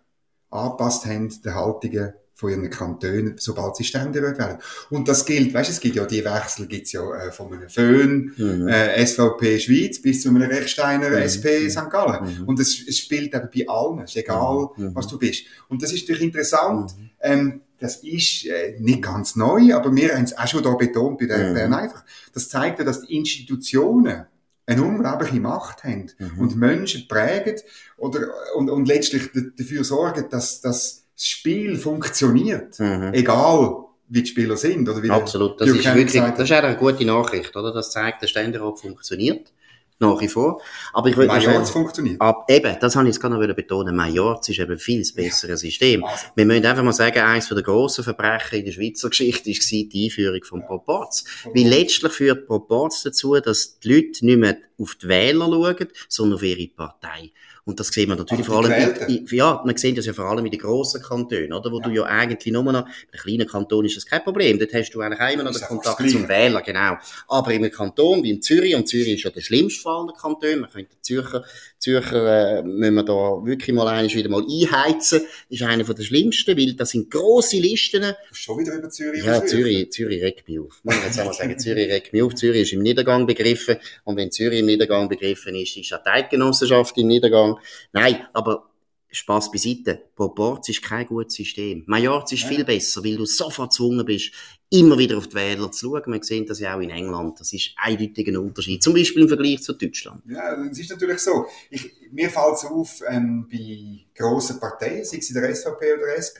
angepasst 0.50 1.06
haben 1.06 1.30
der 1.44 1.56
Haltungen 1.56 2.14
von 2.42 2.50
ihren 2.50 2.70
Kantonen, 2.70 3.36
sobald 3.38 3.76
sie 3.76 3.84
Ständerat 3.84 4.38
werden. 4.40 4.58
Und 4.90 5.08
das 5.08 5.26
gilt, 5.26 5.54
weißt, 5.54 5.70
du, 5.70 5.74
es 5.74 5.80
gibt 5.80 5.96
ja 5.96 6.06
die 6.06 6.26
Wechsel, 6.26 6.66
gibt's 6.66 6.92
ja 6.92 7.04
äh, 7.16 7.32
von 7.32 7.54
einem 7.54 7.70
Föhn, 7.70 8.34
mhm. 8.36 8.68
äh, 8.68 9.06
SVP 9.06 9.60
Schweiz 9.60 10.02
bis 10.02 10.24
zu 10.24 10.30
einem 10.30 10.42
Rechsteiner 10.42 11.10
mhm. 11.12 11.18
SP 11.22 11.70
St. 11.70 11.90
Gallen. 11.92 12.40
Mhm. 12.40 12.48
Und 12.48 12.60
es, 12.60 12.88
es 12.88 12.98
spielt 12.98 13.34
eben 13.36 13.50
bei 13.56 13.68
allen, 13.68 14.00
es 14.00 14.10
ist 14.12 14.18
egal, 14.18 14.70
mhm. 14.76 14.86
Mhm. 14.86 14.96
was 14.96 15.08
du 15.08 15.20
bist. 15.20 15.46
Und 15.70 15.84
das 15.84 15.94
ist 15.94 16.02
natürlich 16.02 16.24
interessant, 16.24 16.92
mhm. 16.98 17.10
ähm, 17.22 17.62
das 17.80 17.98
ist 17.98 18.46
äh, 18.48 18.76
nicht 18.80 19.04
ganz 19.04 19.36
neu, 19.36 19.74
aber 19.76 19.96
wir 19.96 20.16
haben 20.16 20.24
es 20.24 20.36
auch 20.38 20.48
schon 20.48 20.64
da 20.64 20.74
betont 20.74 21.20
bei 21.20 21.26
der 21.28 21.50
mhm. 21.50 21.54
Bern 21.54 21.74
einfach. 21.74 22.04
Das 22.34 22.50
zeigt 22.50 22.80
ja, 22.80 22.86
dass 22.86 23.02
die 23.02 23.16
Institutionen 23.16 24.26
eine 24.66 24.84
unglaubliche 24.84 25.40
Macht 25.40 25.84
haben 25.84 26.10
mhm. 26.18 26.40
und 26.40 26.56
Menschen 26.56 27.08
prägen 27.08 27.56
oder, 27.98 28.30
und, 28.56 28.70
und 28.70 28.88
letztlich 28.88 29.30
dafür 29.58 29.84
sorgen, 29.84 30.26
dass, 30.30 30.62
dass 30.62 31.02
das 31.22 31.28
Spiel 31.28 31.78
funktioniert. 31.78 32.80
Mhm. 32.80 33.14
Egal, 33.14 33.86
wie 34.10 34.24
die 34.24 34.30
Spieler 34.30 34.58
sind. 34.58 34.90
Oder 34.90 35.04
wie 35.04 35.10
Absolut. 35.12 35.62
Das 35.62 35.70
ist 35.70 35.96
wirklich, 35.96 36.22
das 36.22 36.40
ist 36.40 36.52
eine 36.52 36.76
gute 36.76 37.06
Nachricht, 37.06 37.56
oder? 37.56 37.72
Das 37.72 37.92
zeigt, 37.92 38.24
der 38.24 38.28
Ständerat 38.28 38.80
funktioniert 38.80 39.54
nach 40.00 40.20
wie 40.20 40.28
vor. 40.28 40.60
Aber 40.94 41.10
ich 41.10 41.16
würde 41.16 41.28
Majorz 41.28 41.70
funktioniert. 41.70 42.20
Ab, 42.20 42.46
eben, 42.50 42.76
das 42.82 42.96
habe 42.96 43.08
ich 43.08 43.14
jetzt 43.14 43.22
gerade 43.22 43.36
noch 43.36 43.56
betonen. 43.56 43.96
Majorz 43.96 44.50
ist 44.50 44.58
eben 44.58 44.80
viel 44.80 45.06
bessere 45.16 45.52
ja. 45.52 45.58
System. 45.58 46.04
Also. 46.04 46.26
Wir 46.34 46.46
müssen 46.46 46.66
einfach 46.66 46.82
mal 46.82 46.92
sagen, 46.92 47.20
eines 47.20 47.50
der 47.50 47.62
grossen 47.62 48.04
Verbrechen 48.04 48.60
in 48.60 48.66
der 48.66 48.72
Schweizer 48.72 49.10
Geschichte 49.10 49.52
war 49.52 49.90
die 49.90 50.06
Einführung 50.06 50.44
von 50.44 50.62
ja. 50.62 50.66
Proporz. 50.66 51.24
Weil 51.54 51.68
letztlich 51.68 52.14
führt 52.14 52.48
Proporz 52.48 53.04
dazu, 53.04 53.40
dass 53.40 53.78
die 53.78 53.94
Leute 53.94 54.26
nicht 54.26 54.40
mehr 54.40 54.58
auf 54.80 54.96
die 54.96 55.08
Wähler 55.08 55.46
schauen, 55.46 55.88
sondern 56.10 56.38
auf 56.38 56.44
ihre 56.44 56.68
Partei. 56.68 57.32
Und 57.72 57.80
das 57.80 57.88
sieht 57.88 58.08
man 58.10 58.18
natürlich 58.18 58.46
vor 58.46 58.58
allem, 58.58 58.74
in, 59.08 59.26
ja, 59.32 59.62
man 59.66 59.78
sieht 59.78 59.98
das 59.98 60.06
ja 60.06 60.12
vor 60.12 60.26
allem 60.26 60.46
in 60.46 60.52
den 60.52 60.60
grossen 60.60 61.02
Kantonen, 61.02 61.54
oder? 61.54 61.72
Wo 61.72 61.80
ja. 61.80 61.88
du 61.88 61.92
ja 61.92 62.04
eigentlich 62.04 62.52
nur 62.52 62.64
noch, 62.64 62.86
bei 63.12 63.18
kleinen 63.18 63.48
Kanton 63.48 63.86
ist 63.86 63.96
das 63.96 64.06
kein 64.06 64.22
Problem, 64.24 64.60
dort 64.60 64.74
hast 64.74 64.92
du 64.92 65.00
eigentlich 65.00 65.34
immer 65.34 65.44
noch 65.44 65.54
den 65.54 65.62
Kontakt 65.62 66.10
zum 66.10 66.28
Wähler, 66.28 66.62
genau. 66.62 66.98
Aber 67.30 67.52
in 67.54 67.64
einem 67.64 67.72
Kanton 67.72 68.24
wie 68.24 68.32
in 68.32 68.42
Zürich, 68.42 68.76
und 68.76 68.90
Zürich 68.90 69.14
ist 69.14 69.24
ja 69.24 69.30
der 69.30 69.40
schlimmste 69.40 69.82
Fall 69.82 70.06
der 70.06 70.16
Kanton, 70.16 70.60
man 70.60 70.70
könnte 70.70 70.96
Zürcher, 71.02 71.46
Zürcher, 71.80 72.60
äh, 72.60 72.64
müssen 72.64 72.96
wir 72.96 73.04
da 73.04 73.14
wirklich 73.44 73.76
mal 73.76 73.88
eines 73.88 74.14
wieder 74.14 74.30
mal 74.30 74.44
einheizen, 74.44 75.22
ist 75.50 75.64
einer 75.64 75.86
von 75.86 75.96
der 75.96 76.04
schlimmsten, 76.04 76.58
weil 76.58 76.74
das 76.74 76.92
sind 76.92 77.10
grosse 77.10 77.58
Listen. 77.58 78.14
Schon 78.34 78.60
wieder 78.60 78.76
über 78.76 78.90
Zürich? 78.90 79.24
Ja, 79.24 79.44
Zürich, 79.44 79.92
Zürich 79.92 80.22
regt 80.22 80.48
mich 80.48 80.60
auf. 80.60 80.82
Ich 80.84 81.04
jetzt 81.04 81.20
einmal 81.20 81.34
sagen, 81.34 81.58
Zürich 81.58 81.90
regt 81.90 82.14
mich 82.14 82.22
auf. 82.22 82.36
Zürich 82.36 82.64
ist 82.64 82.74
im 82.74 82.82
Niedergang 82.82 83.26
begriffen, 83.26 83.78
und 84.04 84.18
wenn 84.18 84.30
Zürich 84.30 84.60
im 84.60 84.68
Niedergang 84.68 85.10
begriffen 85.10 85.56
ist, 85.56 85.78
ist 85.78 85.94
auch 85.94 86.04
die 86.04 86.10
Eidgenossenschaft 86.10 86.98
im 86.98 87.08
Niedergang. 87.08 87.58
Nein, 87.94 88.28
aber 88.34 88.72
Spaß 89.12 89.52
beiseite. 89.52 90.02
Proporz 90.16 90.70
ist 90.70 90.82
kein 90.82 91.06
gutes 91.06 91.36
System. 91.36 91.84
Majorz 91.86 92.32
ist 92.32 92.44
ja. 92.44 92.48
viel 92.48 92.64
besser, 92.64 93.04
weil 93.04 93.18
du 93.18 93.26
sofort 93.26 93.72
gezwungen 93.72 94.06
bist, 94.06 94.32
immer 94.70 94.98
wieder 94.98 95.18
auf 95.18 95.28
die 95.28 95.36
Wähler 95.36 95.70
zu 95.70 95.90
schauen. 95.90 96.14
Wir 96.14 96.24
sehen 96.24 96.46
das 96.46 96.62
ja 96.62 96.76
auch 96.76 96.80
in 96.80 96.90
England. 96.90 97.38
Das 97.38 97.52
ist 97.52 97.72
eindeutig 97.76 98.30
ein 98.30 98.38
Unterschied. 98.38 98.82
Zum 98.82 98.94
Beispiel 98.94 99.24
im 99.24 99.28
Vergleich 99.28 99.62
zu 99.62 99.74
Deutschland. 99.74 100.22
Ja, 100.26 100.54
es 100.64 100.80
ist 100.80 100.92
natürlich 100.92 101.20
so. 101.20 101.46
Ich, 101.70 101.92
mir 102.12 102.30
fällt 102.30 102.56
es 102.56 102.66
auf, 102.66 103.02
ähm, 103.10 103.48
bei 103.52 104.06
grossen 104.18 104.62
Parteien, 104.62 105.04
sei 105.04 105.18
es 105.18 105.30
in 105.30 105.42
der 105.42 105.54
SVP 105.54 105.94
oder 105.94 106.06
der 106.06 106.18
SP, 106.24 106.40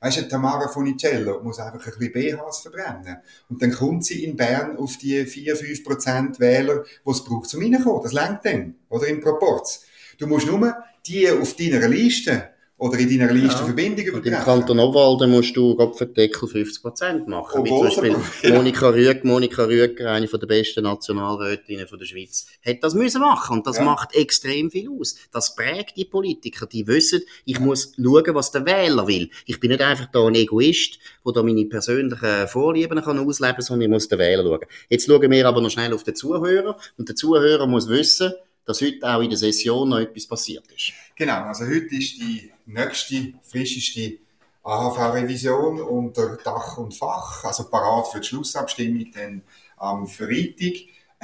weisst 0.00 0.18
du, 0.18 0.28
Tamara 0.28 0.68
Funicello 0.68 1.42
muss 1.42 1.58
einfach 1.58 1.84
ein 1.84 1.98
bisschen 1.98 2.12
BHs 2.12 2.58
verbrennen. 2.60 3.16
Und 3.48 3.60
dann 3.60 3.72
kommt 3.72 4.04
sie 4.04 4.24
in 4.24 4.36
Bern 4.36 4.76
auf 4.76 4.96
die 4.98 5.24
4-5% 5.24 6.38
Wähler, 6.38 6.84
die 6.84 7.10
es 7.10 7.24
braucht, 7.24 7.48
zum 7.48 7.62
reinkommen. 7.62 8.02
Das 8.04 8.12
lenkt 8.12 8.44
dann. 8.44 8.76
Oder 8.90 9.08
im 9.08 9.20
Proporz. 9.20 9.86
Du 10.18 10.26
musst 10.26 10.46
nur 10.46 10.74
die 11.06 11.30
auf 11.30 11.56
deiner 11.56 11.88
Liste 11.88 12.52
oder 12.82 12.98
in 12.98 13.08
deiner 13.08 13.32
Liste 13.32 13.60
ja. 13.60 13.64
Verbindung 13.66 14.04
übertragen. 14.04 14.36
Im 14.36 14.42
Kanton 14.42 14.80
Obwalden 14.80 15.30
musst 15.30 15.56
du 15.56 15.76
für 15.94 16.06
Deckel 16.06 16.48
50% 16.48 17.28
machen. 17.28 17.60
Obwohl 17.60 17.86
Wie 17.86 17.94
zum 17.94 18.02
Beispiel 18.02 18.52
Monika 18.52 18.88
Rüeg, 18.88 19.24
Monika 19.24 19.64
Rüeger, 19.64 20.10
eine 20.10 20.26
der 20.26 20.46
besten 20.48 20.82
Nationalrätinnen 20.82 21.86
der 21.86 22.04
Schweiz, 22.04 22.48
hat 22.66 22.78
das 22.82 22.94
müssen 22.94 23.20
machen. 23.20 23.58
Und 23.58 23.68
das 23.68 23.76
ja. 23.76 23.84
macht 23.84 24.16
extrem 24.16 24.68
viel 24.68 24.90
aus. 24.90 25.14
Das 25.30 25.54
prägt 25.54 25.96
die 25.96 26.06
Politiker. 26.06 26.66
Die 26.66 26.84
wissen, 26.88 27.20
ich 27.44 27.58
ja. 27.58 27.60
muss 27.60 27.92
schauen, 27.94 28.34
was 28.34 28.50
der 28.50 28.66
Wähler 28.66 29.06
will. 29.06 29.30
Ich 29.46 29.60
bin 29.60 29.70
nicht 29.70 29.80
einfach 29.80 30.06
da 30.10 30.26
ein 30.26 30.34
Egoist, 30.34 30.98
der 31.24 31.32
da 31.34 31.42
meine 31.44 31.64
persönlichen 31.66 32.48
Vorlieben 32.48 33.00
kann 33.00 33.20
ausleben 33.20 33.54
kann, 33.54 33.62
sondern 33.62 33.82
ich 33.82 33.90
muss 33.90 34.08
den 34.08 34.18
Wähler 34.18 34.42
schauen. 34.42 34.66
Jetzt 34.88 35.06
schauen 35.06 35.30
wir 35.30 35.46
aber 35.46 35.60
noch 35.60 35.70
schnell 35.70 35.94
auf 35.94 36.02
den 36.02 36.16
Zuhörer. 36.16 36.76
Und 36.98 37.08
der 37.08 37.14
Zuhörer 37.14 37.68
muss 37.68 37.88
wissen, 37.88 38.32
dass 38.64 38.80
heute 38.80 38.98
auch 39.02 39.20
in 39.20 39.30
der 39.30 39.38
Session 39.38 39.88
noch 39.88 39.98
etwas 39.98 40.26
passiert 40.26 40.64
ist. 40.72 40.92
Genau, 41.16 41.42
also 41.42 41.64
heute 41.64 41.94
ist 41.96 42.18
die 42.18 42.50
nächste, 42.66 43.34
frischeste 43.42 44.18
AHV-Revision 44.62 45.80
unter 45.80 46.38
Dach 46.44 46.78
und 46.78 46.94
Fach, 46.94 47.44
also 47.44 47.68
parat 47.68 48.08
für 48.08 48.20
die 48.20 48.28
Schlussabstimmung 48.28 49.06
dann 49.14 49.42
am 49.76 50.06
Freitag. 50.06 50.74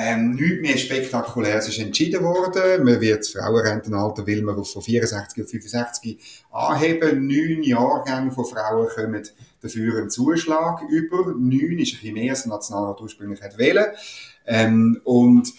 Ähm, 0.00 0.37
nichts 0.37 0.61
mehr 0.61 0.76
Spektakuläres 0.76 1.68
ist 1.68 1.80
entschieden 1.80 2.23
worden. 2.23 2.85
Man 2.85 3.00
wird 3.00 3.18
das 3.18 3.30
Frauenrentenalter 3.30 4.25
will 4.28 4.42
man 4.42 4.64
von 4.64 4.80
64 4.80 5.42
auf 5.42 5.50
65 5.50 6.45
anheben. 6.52 7.26
Neun 7.26 7.64
Jahrgänge 7.64 8.30
von 8.30 8.45
Frauen 8.45 8.87
kommen 8.95 9.26
dafür 9.61 9.99
einen 9.99 10.11
Zuschlag 10.11 10.83
über. 10.88 11.35
Neun 11.37 11.80
ist 11.80 11.95
ein 11.95 11.99
bisschen 11.99 12.14
mehr, 12.14 12.30
als 12.30 12.42
der 12.42 12.52
Nationalrat 12.52 13.00
ursprünglich 13.00 13.40
wählen. 13.57 13.87
Ähm, 14.47 15.00
und 15.02 15.52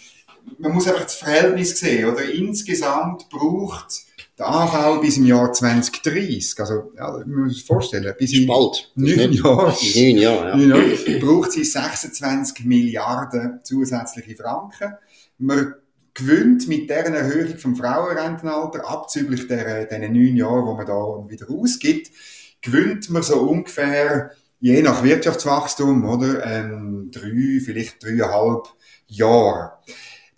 man 0.57 0.73
muss 0.73 0.87
einfach 0.87 1.03
das 1.03 1.15
Verhältnis 1.15 1.79
sehen, 1.79 2.09
oder? 2.09 2.23
Insgesamt 2.23 3.29
braucht 3.29 4.03
der 4.39 4.47
AV 4.47 5.01
bis 5.01 5.17
im 5.17 5.25
Jahr 5.25 5.51
2030, 5.51 6.59
also, 6.59 6.93
ja, 6.95 7.11
man 7.25 7.43
muss 7.43 7.55
sich 7.55 7.65
vorstellen, 7.65 8.13
bis 8.17 8.33
in 8.33 8.47
bald. 8.47 8.89
neun 8.95 9.33
Jahren, 9.33 9.75
neun 9.95 10.17
Jahre, 10.17 10.59
ja. 10.61 11.19
braucht 11.19 11.51
sie 11.51 11.65
26 11.65 12.65
Milliarden 12.65 13.59
zusätzliche 13.63 14.37
Franken. 14.37 14.93
Man 15.39 15.75
gewinnt 16.13 16.67
mit 16.69 16.89
deren 16.89 17.13
Erhöhung 17.13 17.57
vom 17.57 17.75
Frauenrentenalter, 17.75 18.89
abzüglich 18.89 19.47
der, 19.47 19.85
diesen 19.85 20.13
neun 20.13 20.37
Jahren, 20.37 20.65
wo 20.65 20.73
man 20.73 20.85
da 20.85 21.29
wieder 21.29 21.49
ausgibt, 21.49 22.09
gewinnt 22.61 23.09
man 23.09 23.23
so 23.23 23.41
ungefähr, 23.41 24.31
je 24.61 24.81
nach 24.81 25.03
Wirtschaftswachstum, 25.03 26.05
oder, 26.05 26.45
ähm, 26.45 27.09
drei, 27.11 27.59
vielleicht 27.63 28.01
dreieinhalb 28.03 28.67
Jahre. 29.07 29.73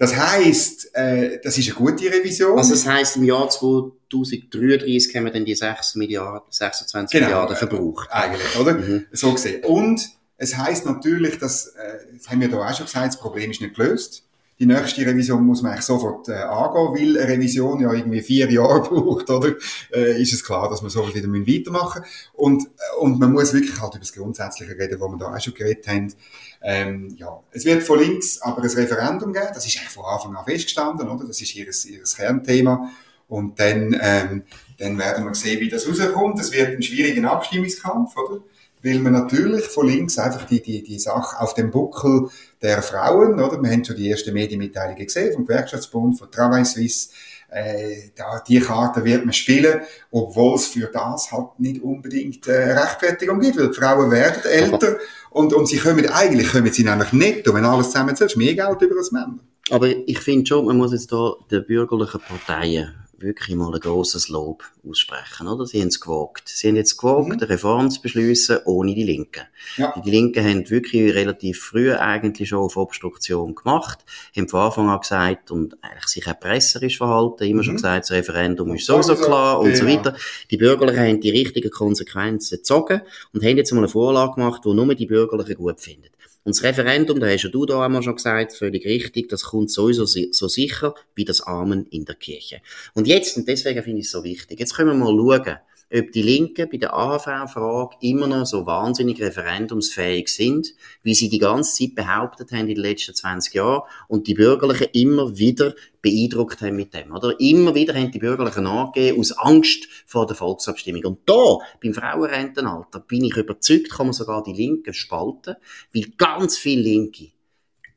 Das 0.01 0.15
heisst, 0.15 0.95
äh, 0.95 1.39
das 1.43 1.59
ist 1.59 1.67
eine 1.67 1.75
gute 1.75 2.05
Revision. 2.05 2.57
Also 2.57 2.71
das 2.71 2.87
heisst, 2.87 3.17
im 3.17 3.23
Jahr 3.23 3.47
2033 3.47 5.15
haben 5.15 5.25
wir 5.25 5.31
dann 5.31 5.45
die 5.45 5.53
6 5.53 5.93
Milliarden, 5.93 6.47
26 6.49 7.19
genau, 7.19 7.27
Milliarden 7.27 7.55
verbraucht. 7.55 8.09
Äh, 8.09 8.15
eigentlich, 8.15 8.59
oder? 8.59 8.73
Mhm. 8.73 9.05
So 9.11 9.31
gesehen. 9.31 9.63
Und 9.63 10.09
es 10.37 10.57
heisst 10.57 10.87
natürlich, 10.87 11.37
dass, 11.37 11.67
äh, 11.67 11.99
das 12.17 12.29
haben 12.29 12.41
wir 12.41 12.49
da 12.49 12.57
auch 12.57 12.75
schon 12.75 12.87
gesagt, 12.87 13.09
das 13.09 13.19
Problem 13.19 13.51
ist 13.51 13.61
nicht 13.61 13.75
gelöst 13.75 14.23
die 14.61 14.67
nächste 14.67 15.03
Revision 15.03 15.43
muss 15.43 15.63
man 15.63 15.71
eigentlich 15.71 15.85
sofort 15.85 16.29
äh, 16.29 16.33
angehen, 16.33 16.93
weil 16.93 17.23
eine 17.23 17.33
Revision 17.33 17.81
ja 17.81 17.91
irgendwie 17.91 18.21
vier 18.21 18.49
Jahre 18.51 18.81
braucht, 18.89 19.27
oder? 19.31 19.55
Äh, 19.91 20.21
ist 20.21 20.33
es 20.33 20.43
klar, 20.43 20.69
dass 20.69 20.83
man 20.83 20.91
so 20.91 21.01
wieder 21.07 21.27
weitermachen 21.27 22.03
müssen. 22.03 22.29
Und, 22.33 22.65
äh, 22.67 22.99
und 22.99 23.19
man 23.19 23.31
muss 23.31 23.53
wirklich 23.53 23.81
halt 23.81 23.95
über 23.95 24.01
das 24.01 24.13
Grundsätzliche 24.13 24.77
reden, 24.77 24.99
wo 24.99 25.07
wir 25.07 25.17
da 25.17 25.33
auch 25.33 25.41
schon 25.41 25.55
geredet 25.55 25.87
haben. 25.87 26.13
Ähm, 26.61 27.09
ja, 27.17 27.39
es 27.49 27.65
wird 27.65 27.81
von 27.81 27.97
links 27.97 28.39
aber 28.39 28.61
ein 28.61 28.69
Referendum 28.69 29.33
geben, 29.33 29.47
das 29.51 29.65
ist 29.65 29.77
eigentlich 29.77 29.89
von 29.89 30.05
Anfang 30.05 30.35
an 30.35 30.45
festgestanden, 30.45 31.09
oder? 31.09 31.25
Das 31.25 31.41
ist 31.41 31.55
ihr, 31.55 31.65
ihr 31.65 32.03
Kernthema. 32.03 32.91
Und 33.27 33.59
dann, 33.59 33.97
ähm, 33.99 34.43
dann 34.77 34.99
werden 34.99 35.25
wir 35.25 35.33
sehen, 35.33 35.59
wie 35.59 35.69
das 35.69 35.87
rauskommt. 35.87 36.39
Es 36.39 36.51
wird 36.51 36.75
ein 36.75 36.83
schwieriger 36.83 37.31
Abstimmungskampf, 37.31 38.15
oder? 38.15 38.41
Weil 38.83 38.99
man 38.99 39.13
natürlich 39.13 39.65
von 39.65 39.87
links 39.87 40.17
einfach 40.17 40.45
die, 40.45 40.61
die, 40.61 40.83
die 40.83 40.99
Sache 40.99 41.39
auf 41.39 41.53
dem 41.53 41.71
Buckel 41.71 42.29
der 42.61 42.81
Frauen, 42.81 43.39
oder? 43.39 43.61
Wir 43.61 43.71
haben 43.71 43.85
schon 43.85 43.95
die 43.95 44.09
erste 44.09 44.31
Medienmitteilungen 44.31 45.05
gesehen 45.05 45.33
vom 45.33 45.45
Gewerkschaftsbund, 45.45 46.17
von 46.17 46.31
Travail 46.31 46.65
Suisse, 46.65 47.09
äh, 47.51 48.11
da, 48.15 48.41
die 48.47 48.59
Karte 48.59 49.03
wird 49.03 49.25
man 49.25 49.33
spielen, 49.33 49.81
obwohl 50.09 50.55
es 50.55 50.67
für 50.67 50.87
das 50.87 51.31
halt 51.31 51.59
nicht 51.59 51.81
unbedingt 51.81 52.47
äh, 52.47 52.71
Rechtfertigung 52.71 53.39
gibt, 53.41 53.57
weil 53.57 53.67
die 53.67 53.73
Frauen 53.73 54.09
werden 54.09 54.43
älter 54.49 54.97
und, 55.31 55.53
und 55.53 55.67
sie 55.67 55.77
kommen, 55.77 56.07
eigentlich 56.09 56.49
kommen 56.51 56.71
sie 56.71 56.85
nämlich 56.85 57.11
netto, 57.11 57.53
wenn 57.53 57.65
alles 57.65 57.87
zusammen 57.87 58.15
zählt, 58.15 58.37
mehr 58.37 58.55
Geld 58.55 58.81
über 58.81 58.97
als 58.97 59.11
Männer. 59.11 59.39
Aber 59.69 59.87
ich 59.87 60.19
finde 60.19 60.45
schon, 60.45 60.65
man 60.65 60.77
muss 60.77 60.93
jetzt 60.93 61.11
da 61.11 61.33
den 61.51 61.65
bürgerlichen 61.65 62.21
Parteien 62.21 62.95
wirklich 63.21 63.55
mal 63.55 63.73
ein 63.73 63.79
grosses 63.79 64.29
Lob 64.29 64.63
aussprechen, 64.87 65.47
oder? 65.47 65.65
Sie 65.65 65.81
haben 65.81 65.87
es 65.87 65.99
gewagt. 65.99 66.49
Sie 66.49 66.67
haben 66.67 66.75
jetzt 66.75 66.97
gewagt, 66.97 67.27
mhm. 67.27 67.33
eine 67.33 67.49
Reform 67.49 67.89
zu 67.89 68.01
beschließen, 68.01 68.59
ohne 68.65 68.95
die 68.95 69.03
Linken. 69.03 69.43
Ja. 69.77 69.93
Die 70.03 70.09
Linken 70.09 70.43
haben 70.43 70.69
wirklich 70.69 71.13
relativ 71.13 71.61
früh 71.61 71.93
eigentlich 71.93 72.49
schon 72.49 72.59
auf 72.59 72.77
Obstruktion 72.77 73.55
gemacht, 73.55 73.99
haben 74.35 74.49
von 74.49 74.59
Anfang 74.61 74.89
an 74.89 74.99
gesagt 74.99 75.51
und 75.51 75.77
eigentlich 75.83 76.07
sich 76.07 76.27
auch 76.27 76.39
presserisch 76.39 76.97
verhalten, 76.97 77.43
immer 77.43 77.61
mhm. 77.61 77.65
schon 77.65 77.75
gesagt, 77.75 78.03
das 78.05 78.11
Referendum 78.11 78.73
ist 78.75 78.85
so, 78.85 79.01
so 79.01 79.15
klar 79.15 79.59
und 79.59 79.75
so 79.75 79.87
weiter. 79.87 80.15
Die 80.49 80.57
Bürgerlichen 80.57 81.03
haben 81.03 81.21
die 81.21 81.29
richtigen 81.29 81.71
Konsequenzen 81.71 82.57
gezogen 82.57 83.01
und 83.33 83.43
haben 83.43 83.57
jetzt 83.57 83.71
mal 83.71 83.79
eine 83.79 83.87
Vorlage 83.87 84.35
gemacht, 84.35 84.63
die 84.65 84.73
nur 84.73 84.95
die 84.95 85.05
Bürgerlichen 85.05 85.55
gut 85.55 85.79
finden. 85.79 86.09
Und 86.43 86.55
das 86.55 86.63
Referendum, 86.63 87.19
da 87.19 87.27
hast 87.27 87.43
ja 87.43 87.49
du 87.49 87.65
da 87.65 87.85
einmal 87.85 88.01
schon 88.01 88.15
gesagt, 88.15 88.53
völlig 88.53 88.85
richtig, 88.85 89.29
das 89.29 89.43
kommt 89.43 89.69
sowieso 89.69 90.05
so 90.05 90.47
sicher 90.47 90.95
wie 91.13 91.25
das 91.25 91.41
Amen 91.41 91.85
in 91.91 92.05
der 92.05 92.15
Kirche. 92.15 92.61
Und 92.93 93.07
jetzt, 93.07 93.37
und 93.37 93.47
deswegen 93.47 93.83
finde 93.83 93.99
ich 93.99 94.05
es 94.05 94.11
so 94.11 94.23
wichtig, 94.23 94.59
jetzt 94.59 94.75
können 94.75 94.89
wir 94.89 94.95
mal 94.95 95.15
schauen, 95.15 95.57
ob 95.93 96.11
die 96.11 96.21
Linken 96.21 96.69
bei 96.69 96.77
der 96.77 96.93
AHV-Frage 96.93 97.97
immer 98.01 98.27
noch 98.27 98.45
so 98.45 98.65
wahnsinnig 98.65 99.21
referendumsfähig 99.21 100.29
sind, 100.29 100.73
wie 101.03 101.13
sie 101.13 101.29
die 101.29 101.39
ganze 101.39 101.75
Zeit 101.75 101.95
behauptet 101.95 102.51
haben 102.51 102.61
in 102.61 102.75
den 102.75 102.77
letzten 102.77 103.13
20 103.13 103.53
Jahren 103.53 103.83
und 104.07 104.27
die 104.27 104.33
Bürgerlichen 104.33 104.87
immer 104.93 105.37
wieder 105.37 105.75
beeindruckt 106.01 106.61
haben 106.61 106.77
mit 106.77 106.93
dem, 106.93 107.11
oder? 107.11 107.39
Immer 107.39 107.75
wieder 107.75 107.93
haben 107.93 108.11
die 108.11 108.19
Bürgerlichen 108.19 108.65
angegeben 108.65 109.19
aus 109.19 109.31
Angst 109.33 109.87
vor 110.05 110.25
der 110.25 110.35
Volksabstimmung. 110.35 111.03
Und 111.05 111.19
da, 111.25 111.57
beim 111.83 111.93
Frauenrentenalter, 111.93 112.99
bin 113.01 113.25
ich 113.25 113.35
überzeugt, 113.35 113.91
kann 113.91 114.07
man 114.07 114.13
sogar 114.13 114.43
die 114.43 114.53
Linken 114.53 114.93
spalten, 114.93 115.55
weil 115.93 116.05
ganz 116.17 116.57
viele 116.57 116.83
Linke 116.83 117.27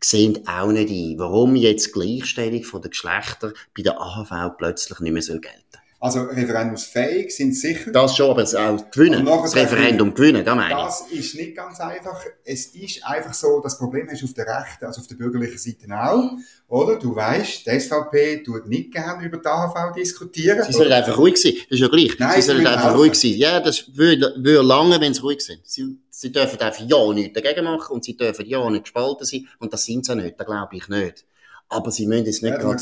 sehen 0.01 0.47
auch 0.47 0.71
nicht 0.71 0.91
ein, 0.91 1.19
warum 1.19 1.57
jetzt 1.57 1.93
Gleichstellung 1.93 2.63
von 2.63 2.83
den 2.83 2.91
Geschlechtern 2.91 3.55
bei 3.75 3.83
der 3.83 3.99
AHV 4.01 4.57
plötzlich 4.59 5.01
nicht 5.01 5.13
mehr 5.13 5.23
gelten 5.23 5.51
soll 5.73 5.84
also 6.05 6.21
referendumsfähig 6.21 7.35
sind 7.35 7.57
sicher. 7.57 7.91
Das 7.91 8.15
schon, 8.15 8.31
aber 8.31 8.43
es 8.43 8.55
auch 8.55 8.91
gewinnen. 8.91 9.25
Das 9.25 9.57
Referendum 9.57 10.13
gewinnen, 10.13 10.45
das 10.45 10.55
meine 10.55 10.75
ich. 10.75 10.85
Das 10.85 11.01
ist 11.11 11.35
nicht 11.35 11.57
ganz 11.57 11.81
einfach. 11.81 12.21
Es 12.45 12.67
ist 12.67 13.03
einfach 13.07 13.33
so, 13.33 13.61
das 13.63 13.79
Problem 13.79 14.07
hast 14.11 14.21
du 14.21 14.27
auf 14.27 14.35
der 14.35 14.47
rechten, 14.47 14.85
also 14.85 15.01
auf 15.01 15.07
der 15.07 15.15
bürgerlichen 15.15 15.57
Seite 15.57 15.87
auch. 15.91 16.33
Oder? 16.69 16.99
Du 16.99 17.17
weißt, 17.17 17.67
die 17.67 17.81
SVP 17.81 18.43
tut 18.43 18.67
nicht 18.67 18.93
gerne 18.93 19.25
über 19.25 19.39
die 19.39 19.47
AHV 19.47 19.95
diskutieren. 19.97 20.63
Sie 20.67 20.75
sollen 20.75 20.93
einfach 20.93 21.17
ruhig 21.17 21.39
sein. 21.39 21.55
Das 21.55 21.71
ist 21.71 21.81
ja 21.81 21.89
gleich. 21.89 22.19
Nein, 22.19 22.33
sie 22.35 22.43
sollen 22.43 22.67
einfach 22.67 22.85
helfen. 22.85 22.99
ruhig 22.99 23.15
sein. 23.15 23.31
Ja, 23.31 23.61
das 23.61 23.97
würde, 23.97 24.35
würde 24.37 24.61
lange, 24.61 25.01
wenn 25.01 25.15
sie 25.15 25.23
ruhig 25.23 25.41
sind. 25.41 25.61
Sie, 25.65 25.97
sie 26.11 26.31
dürfen 26.31 26.61
einfach 26.61 26.85
ja 26.87 27.13
nichts 27.15 27.41
dagegen 27.41 27.65
machen 27.65 27.95
und 27.95 28.05
sie 28.05 28.15
dürfen 28.15 28.45
ja 28.45 28.69
nicht 28.69 28.85
gespalten 28.85 29.25
sein. 29.25 29.49
Und 29.59 29.73
das 29.73 29.87
sind 29.87 30.05
sie 30.05 30.15
nicht. 30.17 30.39
Das 30.39 30.47
glaube 30.47 30.77
ich 30.77 30.87
nicht. 30.87 31.25
Aber 31.71 31.91
sie 31.91 32.07
müssen 32.07 32.27
es 32.27 32.43
nicht 32.43 32.53
ja, 32.53 32.77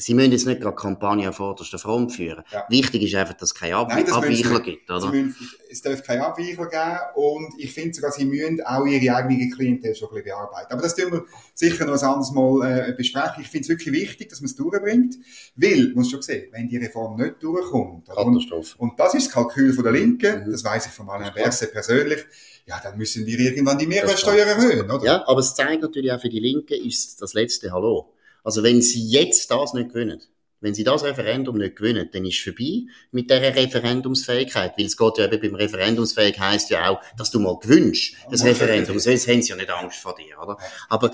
Sie 0.00 0.14
müssen 0.14 0.30
jetzt 0.30 0.46
nicht 0.46 0.60
gerade 0.60 0.76
Kampagne 0.76 1.26
an 1.26 1.32
vorderster 1.32 1.78
Front 1.78 2.12
führen. 2.12 2.44
Ja. 2.52 2.64
Wichtig 2.68 3.02
ist 3.02 3.14
einfach, 3.16 3.34
dass 3.34 3.50
es 3.50 3.54
keine 3.54 3.76
Ab 3.76 3.88
Nein, 3.88 4.04
das 4.06 4.14
Abweichler 4.14 4.60
gibt, 4.60 4.88
oder? 4.88 5.10
Müssen, 5.10 5.34
es 5.68 5.82
darf 5.82 6.04
keine 6.04 6.24
Abweichler 6.24 6.66
geben 6.66 6.98
und 7.16 7.54
ich 7.58 7.72
finde 7.72 7.94
sogar, 7.94 8.12
sie 8.12 8.24
müssen 8.24 8.60
auch 8.64 8.86
ihre 8.86 9.16
eigene 9.16 9.50
Klientel 9.50 9.96
schon 9.96 10.08
ein 10.08 10.14
bisschen 10.14 10.30
bearbeiten. 10.30 10.72
Aber 10.72 10.82
das 10.82 10.94
tun 10.94 11.12
wir 11.12 11.24
sicher 11.52 11.84
noch 11.84 12.00
ein 12.00 12.08
anderes 12.08 12.30
Mal 12.30 12.90
äh, 12.90 12.92
besprechen. 12.92 13.42
Ich 13.42 13.48
finde 13.48 13.62
es 13.62 13.68
wirklich 13.68 13.92
wichtig, 13.92 14.28
dass 14.28 14.40
man 14.40 14.46
es 14.46 14.54
durchbringt, 14.54 15.16
weil, 15.56 15.92
muss 15.94 16.10
schon 16.10 16.22
sehen, 16.22 16.48
wenn 16.52 16.68
die 16.68 16.76
Reform 16.76 17.16
nicht 17.16 17.42
durchkommt, 17.42 18.06
Katastrophe. 18.06 18.76
Und, 18.78 18.90
und 18.90 19.00
das 19.00 19.14
ist 19.14 19.26
das 19.26 19.34
Kalkül 19.34 19.72
von 19.72 19.82
der 19.82 19.92
Linken, 19.92 20.46
mhm. 20.46 20.52
das 20.52 20.62
weiß 20.62 20.86
ich 20.86 20.92
von 20.92 21.08
Alain 21.08 21.32
Berset 21.34 21.72
persönlich, 21.72 22.24
ja, 22.66 22.78
dann 22.82 22.96
müssen 22.96 23.26
wir 23.26 23.38
irgendwann 23.38 23.78
die 23.78 23.86
Mehrwertsteuer 23.86 24.46
erhöhen, 24.46 24.88
oder? 24.88 25.04
Ja, 25.04 25.24
aber 25.26 25.40
es 25.40 25.54
zeigt 25.54 25.82
natürlich 25.82 26.12
auch 26.12 26.20
für 26.20 26.28
die 26.28 26.38
Linken, 26.38 26.74
ist 26.86 27.20
das 27.20 27.32
letzte 27.34 27.72
Hallo. 27.72 28.12
Also 28.48 28.62
wenn 28.62 28.80
sie 28.80 29.06
jetzt 29.06 29.50
das 29.50 29.74
nicht 29.74 29.90
gewinnen, 29.90 30.22
wenn 30.62 30.72
sie 30.72 30.82
das 30.82 31.04
Referendum 31.04 31.58
nicht 31.58 31.76
gewinnen, 31.76 32.08
dann 32.10 32.24
ist 32.24 32.38
es 32.38 32.44
vorbei 32.44 32.86
mit 33.12 33.28
dieser 33.28 33.54
Referendumsfähigkeit. 33.54 34.72
Weil 34.78 34.86
es 34.86 34.96
geht 34.96 35.18
ja 35.18 35.26
eben 35.26 35.38
beim 35.38 35.54
Referendumsfähig 35.54 36.40
heisst 36.40 36.70
ja 36.70 36.88
auch, 36.88 36.98
dass 37.18 37.30
du 37.30 37.40
mal 37.40 37.58
gewünscht, 37.58 38.16
das 38.30 38.42
Referendum. 38.46 38.98
Sonst 38.98 39.28
haben 39.28 39.42
sie 39.42 39.50
ja 39.50 39.56
nicht 39.56 39.68
Angst 39.68 39.98
vor 39.98 40.14
dir, 40.14 40.42
oder? 40.42 40.56
Aber 40.88 41.10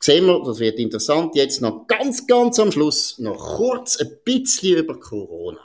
sehen 0.00 0.24
wir, 0.24 0.42
das 0.42 0.58
wird 0.58 0.78
interessant, 0.78 1.36
jetzt 1.36 1.60
noch 1.60 1.86
ganz, 1.86 2.26
ganz 2.26 2.58
am 2.58 2.72
Schluss 2.72 3.18
noch 3.18 3.56
kurz 3.56 4.00
ein 4.00 4.08
bisschen 4.24 4.78
über 4.78 4.98
Corona. 4.98 5.60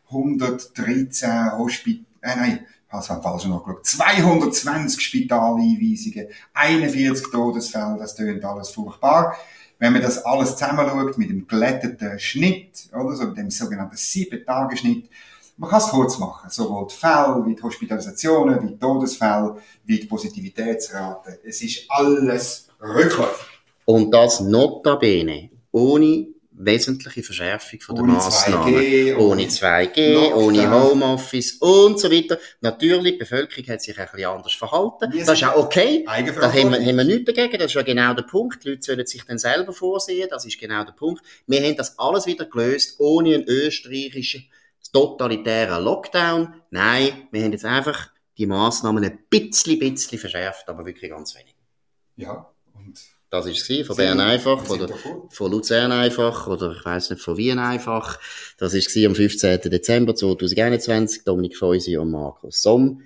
113 0.10 1.58
Hospital, 1.58 2.06
äh, 2.22 2.38
nein, 2.38 2.66
also 2.88 3.14
haben 3.14 3.22
falsch 3.22 3.44
nachgeschaut, 3.46 3.86
220 3.86 5.02
Spitaleinweisungen, 5.02 6.30
41 6.54 7.30
Todesfälle, 7.30 7.98
das 8.00 8.16
tönt 8.16 8.46
alles 8.46 8.70
furchtbar. 8.70 9.36
Wenn 9.80 9.92
man 9.92 10.02
das 10.02 10.24
alles 10.26 10.56
zusammenschaut 10.56 11.18
mit 11.18 11.30
dem 11.30 11.46
glätteten 11.46 12.18
Schnitt, 12.20 12.88
oder 12.94 13.18
so 13.18 13.28
mit 13.28 13.36
dem 13.38 13.52
sogenannten 13.52 13.98
7-Tage-Schnitt, 13.98 15.10
man 15.60 15.70
kann 15.70 15.80
es 15.80 15.90
kurz 15.90 16.18
machen. 16.18 16.50
Sowohl 16.50 16.88
die 16.88 16.96
Fälle, 16.96 17.44
wie 17.46 17.54
die 17.54 17.62
Hospitalisationen, 17.62 18.64
wie 18.64 18.68
die 18.68 18.80
Todesfälle, 18.80 19.58
wie 19.86 20.00
die 20.00 20.08
Positivitätsrate. 20.08 21.40
Es 21.46 21.62
ist 21.62 21.86
alles 21.90 22.70
rückläufig. 22.82 23.46
Und 23.86 24.12
das 24.12 24.40
notabene 24.40 25.50
ohne 25.72 26.28
wesentliche 26.52 27.24
Verschärfung 27.24 27.80
von 27.80 27.96
der 27.96 28.04
ohne 28.04 28.14
Massnahmen. 28.14 28.74
2G, 28.74 29.18
ohne 29.18 29.44
2G, 29.44 30.14
Lockdown. 30.14 30.44
ohne 30.44 30.72
Homeoffice 30.72 31.54
und 31.54 32.00
so 32.00 32.12
weiter. 32.12 32.38
Natürlich, 32.62 33.14
die 33.14 33.20
Bevölkerung 33.20 33.68
hat 33.68 33.82
sich 33.82 33.98
ein 33.98 34.08
bisschen 34.12 34.30
anders 34.30 34.54
verhalten. 34.54 35.12
Das 35.26 35.40
ist 35.40 35.44
auch 35.44 35.56
okay. 35.56 36.06
Da 36.06 36.14
haben 36.14 36.72
wir, 36.72 36.80
haben 36.86 36.98
wir 36.98 37.04
nichts 37.04 37.26
dagegen. 37.34 37.58
Das 37.58 37.68
ist 37.68 37.74
ja 37.76 37.82
genau 37.82 38.14
der 38.14 38.24
Punkt. 38.24 38.64
Die 38.64 38.70
Leute 38.70 38.82
sollen 38.82 39.06
sich 39.06 39.24
dann 39.26 39.38
selber 39.38 39.74
vorsehen. 39.74 40.28
Das 40.30 40.46
ist 40.46 40.60
genau 40.60 40.84
der 40.84 40.92
Punkt. 40.94 41.22
Wir 41.48 41.62
haben 41.62 41.78
das 41.78 41.98
alles 41.98 42.26
wieder 42.26 42.46
gelöst, 42.46 42.96
ohne 43.00 43.36
einen 43.36 43.44
österreichischen 43.46 44.46
totalitären 44.92 45.84
Lockdown. 45.84 46.54
Nein, 46.72 47.28
wir 47.32 47.44
haben 47.44 47.52
jetzt 47.52 47.66
einfach 47.66 48.10
die 48.38 48.46
Massnahmen 48.46 49.04
ein 49.04 49.20
bisschen, 49.30 49.80
bisschen 49.80 50.18
verschärft, 50.18 50.68
aber 50.70 50.86
wirklich 50.86 51.12
ganz 51.12 51.36
wenig. 51.36 51.56
Ja, 52.16 52.50
und 52.74 53.00
das 53.30 53.46
war 53.46 53.52
es 53.52 53.88
von 53.88 53.96
Bern 53.96 54.20
einfach 54.20 54.68
oder 54.70 54.90
von 55.30 55.52
Luzern 55.52 55.92
einfach 55.92 56.48
oder 56.48 56.72
ich 56.72 56.84
weiß 56.84 57.12
nicht 57.12 57.22
von 57.22 57.38
Wien 57.38 57.60
einfach. 57.60 58.20
Das 58.58 58.74
war 58.74 59.06
am 59.06 59.16
15. 59.16 59.62
Dezember 59.70 60.16
2021. 60.16 61.24
Dominik 61.26 61.56
Feusi 61.56 61.98
und 61.98 62.12
Markus 62.12 62.62
Somm. 62.62 63.04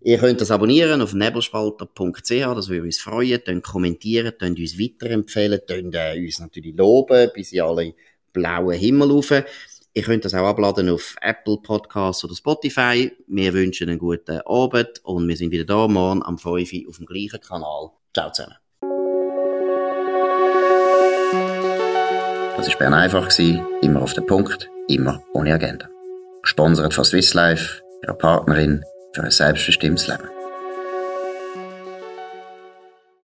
Ihr 0.00 0.18
könnt 0.18 0.40
das 0.40 0.50
abonnieren 0.50 1.00
auf 1.00 1.14
nebelspalter.ch, 1.14 2.28
das 2.28 2.68
würde 2.68 2.82
uns 2.82 2.98
freuen. 2.98 3.42
Könnt 3.42 3.62
kommentieren, 3.62 4.34
könnt 4.38 4.58
uns 4.58 4.78
weiterempfehlen, 4.78 5.60
könnt 5.66 5.94
äh, 5.94 6.18
uns 6.18 6.40
natürlich 6.40 6.76
loben, 6.76 7.30
bis 7.32 7.52
in 7.52 7.62
alle 7.62 7.94
blauen 8.32 8.76
Himmel 8.76 9.10
rauf. 9.10 9.32
Ihr 9.96 10.02
könnt 10.02 10.24
das 10.24 10.34
auch 10.34 10.44
abladen 10.44 10.88
auf 10.88 11.14
Apple 11.20 11.58
Podcasts 11.62 12.24
oder 12.24 12.34
Spotify. 12.34 13.12
Wir 13.28 13.54
wünschen 13.54 13.88
einen 13.88 14.00
guten 14.00 14.40
Abend 14.44 15.00
und 15.04 15.28
wir 15.28 15.36
sind 15.36 15.52
wieder 15.52 15.64
da 15.64 15.86
morgen 15.86 16.20
am 16.24 16.36
5 16.36 16.72
Uhr 16.72 16.88
auf 16.88 16.96
dem 16.96 17.06
gleichen 17.06 17.40
Kanal. 17.40 17.90
Ciao 18.12 18.32
zusammen. 18.32 18.56
Das 22.56 22.68
war 22.68 22.78
Bern 22.78 22.94
einfach, 22.94 23.38
immer 23.82 24.02
auf 24.02 24.14
den 24.14 24.26
Punkt, 24.26 24.68
immer 24.88 25.22
ohne 25.32 25.54
Agenda. 25.54 25.88
Gesponsert 26.42 26.92
von 26.92 27.04
Swiss 27.04 27.32
Life, 27.32 27.80
ihrer 28.02 28.14
Partnerin 28.14 28.82
für 29.12 29.22
ein 29.22 29.30
selbstbestimmtes 29.30 30.08
Leben. 30.08 30.28